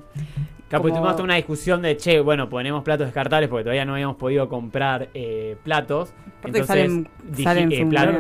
Capo, 0.70 0.84
como- 0.84 0.96
tuvimos 0.96 1.14
toda 1.14 1.24
una 1.24 1.36
discusión 1.36 1.82
de, 1.82 1.96
che, 1.96 2.20
bueno, 2.20 2.50
ponemos 2.50 2.84
platos 2.84 3.08
descartables 3.08 3.50
porque 3.50 3.64
todavía 3.64 3.86
no 3.86 3.94
habíamos 3.94 4.18
podido 4.18 4.50
comprar 4.50 5.08
eh, 5.14 5.56
platos. 5.64 6.10
Aparte 6.10 6.42
que 6.42 6.48
Entonces 6.60 6.68
salen- 6.68 7.72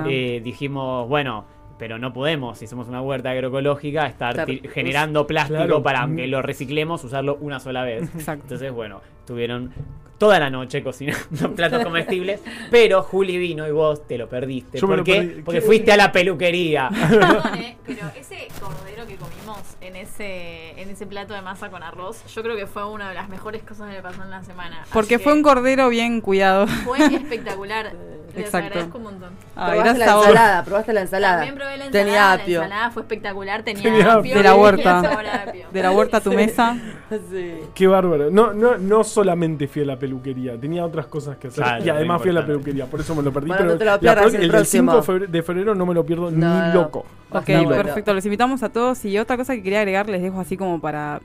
eh, 0.07 0.37
eh, 0.37 0.41
dijimos, 0.41 1.09
bueno, 1.09 1.43
pero 1.77 1.99
no 1.99 2.13
podemos, 2.13 2.57
si 2.57 2.65
somos 2.65 2.87
una 2.87 3.01
huerta 3.01 3.31
agroecológica, 3.31 4.07
estar 4.07 4.47
generando 4.73 5.27
plástico 5.27 5.57
Claro. 5.59 5.83
para 5.83 5.99
aunque 6.03 6.25
lo 6.27 6.41
reciclemos, 6.41 7.03
usarlo 7.03 7.37
una 7.41 7.59
sola 7.59 7.83
vez. 7.83 8.03
Exacto. 8.15 8.43
Entonces, 8.43 8.71
bueno, 8.71 9.01
estuvieron 9.19 9.73
toda 10.17 10.39
la 10.39 10.49
noche 10.49 10.83
cocinando 10.83 11.53
platos 11.55 11.83
comestibles, 11.83 12.41
pero 12.71 13.03
Juli 13.03 13.37
vino 13.37 13.67
y 13.67 13.71
vos 13.71 14.07
te 14.07 14.17
lo 14.17 14.27
perdiste. 14.27 14.79
Yo 14.79 14.87
me 14.87 14.91
¿Por 14.91 14.97
lo 14.99 15.03
qué? 15.03 15.13
perdí. 15.15 15.41
Porque 15.41 15.59
¿Qué? 15.59 15.65
fuiste 15.65 15.91
a 15.91 15.97
la 15.97 16.11
peluquería. 16.11 16.89
Perdón, 17.09 17.55
eh, 17.57 17.77
pero 17.85 18.11
ese 18.19 18.47
cordero 18.59 19.05
que 19.07 19.15
comimos 19.15 19.59
en 19.81 19.95
ese, 19.95 20.79
en 20.81 20.89
ese 20.89 21.05
plato 21.05 21.33
de 21.33 21.41
masa 21.41 21.69
con 21.69 21.83
arroz, 21.83 22.23
yo 22.33 22.43
creo 22.43 22.55
que 22.55 22.67
fue 22.67 22.85
una 22.85 23.09
de 23.09 23.15
las 23.15 23.29
mejores 23.29 23.63
cosas 23.63 23.89
que 23.89 23.97
me 23.97 24.01
pasó 24.01 24.23
en 24.23 24.31
la 24.31 24.43
semana. 24.43 24.85
Porque 24.91 25.17
que 25.17 25.19
fue 25.19 25.33
un 25.33 25.43
cordero 25.43 25.89
bien 25.89 26.21
cuidado. 26.21 26.67
Fue 26.67 26.99
espectacular. 26.99 27.93
Les 28.37 28.45
Exacto. 28.45 28.67
agradezco 28.67 28.97
un 28.97 29.03
montón. 29.03 29.29
Ay, 29.55 29.79
probaste 29.79 29.83
gracias 29.83 29.97
la 30.07 30.11
a 30.11 30.15
vos. 30.15 30.27
ensalada, 30.27 30.63
probaste 30.63 30.93
la 30.93 31.01
ensalada. 31.01 31.35
También 31.37 31.55
probé 31.55 31.77
la 31.77 31.85
ensalada. 31.85 32.05
Tenía 32.05 32.33
apio. 32.33 32.59
La 32.59 32.65
ensalada 32.65 32.91
fue 32.91 33.01
espectacular. 33.01 33.63
Tenía, 33.63 33.83
Tenía 33.83 34.13
apio. 34.13 34.35
De 34.37 34.43
la 34.43 34.55
huerta. 34.55 34.99
apio. 35.43 35.65
De 35.71 35.83
la 35.83 35.91
huerta 35.91 36.17
a 36.17 36.21
tu 36.21 36.31
mesa. 36.31 36.77
Sí. 37.31 37.53
Qué 37.73 37.87
bárbaro. 37.87 38.29
No, 38.29 38.51
no, 38.53 38.77
no 38.77 39.03
solamente 39.05 39.67
fui 39.69 39.81
a 39.81 39.85
la 39.85 39.97
peluquería, 39.97 40.59
tenía 40.59 40.85
otras 40.85 41.05
cosas 41.07 41.37
que 41.37 41.47
hacer. 41.47 41.63
Claro, 41.63 41.85
y 41.85 41.89
además 41.89 42.21
fui 42.21 42.31
a 42.31 42.33
la 42.33 42.45
peluquería, 42.45 42.85
por 42.85 42.99
eso 42.99 43.15
me 43.15 43.23
lo 43.23 43.31
perdí. 43.31 43.47
Bueno, 43.47 43.61
pero 43.61 43.71
no 43.73 43.77
te 43.79 43.85
lo 43.85 43.99
pierdas 43.99 44.33
el 44.33 44.43
el 44.43 44.49
próximo. 44.51 45.01
5 45.01 45.19
de 45.27 45.41
febrero, 45.41 45.73
no 45.73 45.85
me 45.85 45.93
lo 45.93 46.05
pierdo 46.05 46.29
No, 46.29 46.37
ni 46.65 46.67
no. 46.67 46.73
loco. 46.73 47.05
Ok, 47.29 47.47
bueno. 47.47 47.69
perfecto. 47.69 48.13
Los 48.13 48.25
invitamos 48.25 48.63
a 48.63 48.69
todos. 48.69 49.03
Y 49.05 49.17
otra 49.17 49.37
cosa 49.37 49.55
que 49.55 49.63
quería 49.63 49.79
agregar, 49.79 50.07
les 50.09 50.21
dejo 50.21 50.39
así 50.39 50.55
como 50.57 50.79
para 50.79 51.21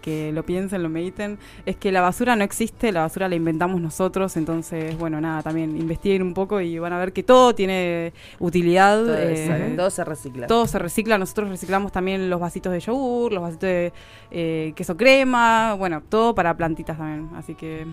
que 0.00 0.32
lo 0.32 0.44
piensen, 0.44 0.82
lo 0.82 0.88
mediten, 0.88 1.38
es 1.64 1.76
que 1.76 1.92
la 1.92 2.00
basura 2.00 2.34
no 2.34 2.42
existe, 2.42 2.90
la 2.90 3.02
basura 3.02 3.28
la 3.28 3.34
inventamos 3.34 3.80
nosotros. 3.80 4.36
Entonces, 4.36 4.98
bueno, 4.98 5.20
nada, 5.20 5.42
también 5.42 5.76
investiguen 5.76 6.22
un 6.22 6.34
poco 6.34 6.60
y 6.60 6.78
van 6.78 6.92
a 6.92 6.98
ver 6.98 7.12
que 7.12 7.22
todo 7.22 7.54
tiene 7.54 8.12
utilidad. 8.38 8.98
Todo, 8.98 9.16
eh, 9.16 9.74
todo 9.76 9.90
se 9.90 10.04
recicla. 10.04 10.46
todo 10.46 10.66
se 10.66 10.78
recicla. 10.78 11.18
Nosotros 11.18 11.48
reciclamos 11.50 11.92
también 11.92 12.28
los 12.30 12.40
vasitos 12.40 12.72
de 12.72 12.80
yogur, 12.80 13.32
los 13.32 13.42
vasitos 13.42 13.68
de 13.68 13.92
eh, 14.30 14.72
queso 14.74 14.96
crema, 14.96 15.74
bueno, 15.74 16.02
todo 16.08 16.34
para 16.34 16.56
plantitas 16.56 16.96
también. 16.98 17.30
Así 17.36 17.54
que, 17.54 17.86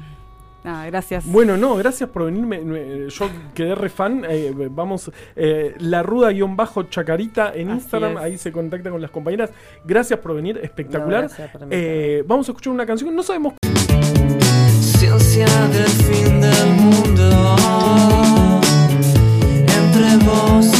nada, 0.63 0.85
gracias. 0.87 1.25
Bueno, 1.25 1.57
no, 1.57 1.75
gracias 1.75 2.09
por 2.09 2.25
venirme. 2.25 2.59
me- 2.61 3.09
Yo 3.09 3.29
quedé 3.53 3.75
re 3.75 3.89
fan. 3.89 4.25
eh, 4.29 4.53
vamos, 4.71 5.11
eh, 5.35 5.75
la 5.79 6.03
ruda-chacarita 6.03 7.53
en 7.55 7.69
Así 7.69 7.79
Instagram. 7.79 8.11
es. 8.13 8.17
Ahí 8.23 8.37
se 8.37 8.51
contacta 8.51 8.89
con 8.89 9.01
las 9.01 9.11
compañeras. 9.11 9.49
Gracias 9.85 10.19
por 10.19 10.35
venir, 10.35 10.59
espectacular. 10.61 11.29
No. 11.59 11.67
Eh, 11.71 12.23
vamos 12.27 12.47
a 12.47 12.51
escuchar 12.51 12.73
una 12.73 12.85
canción. 12.85 13.15
No 13.15 13.23
sabemos 13.23 13.53
Ciencia 14.81 15.45
del 15.45 15.87
fin 15.87 16.41
del 16.41 16.67
mundo 16.75 17.47
entre 19.67 20.17
vos 20.25 20.78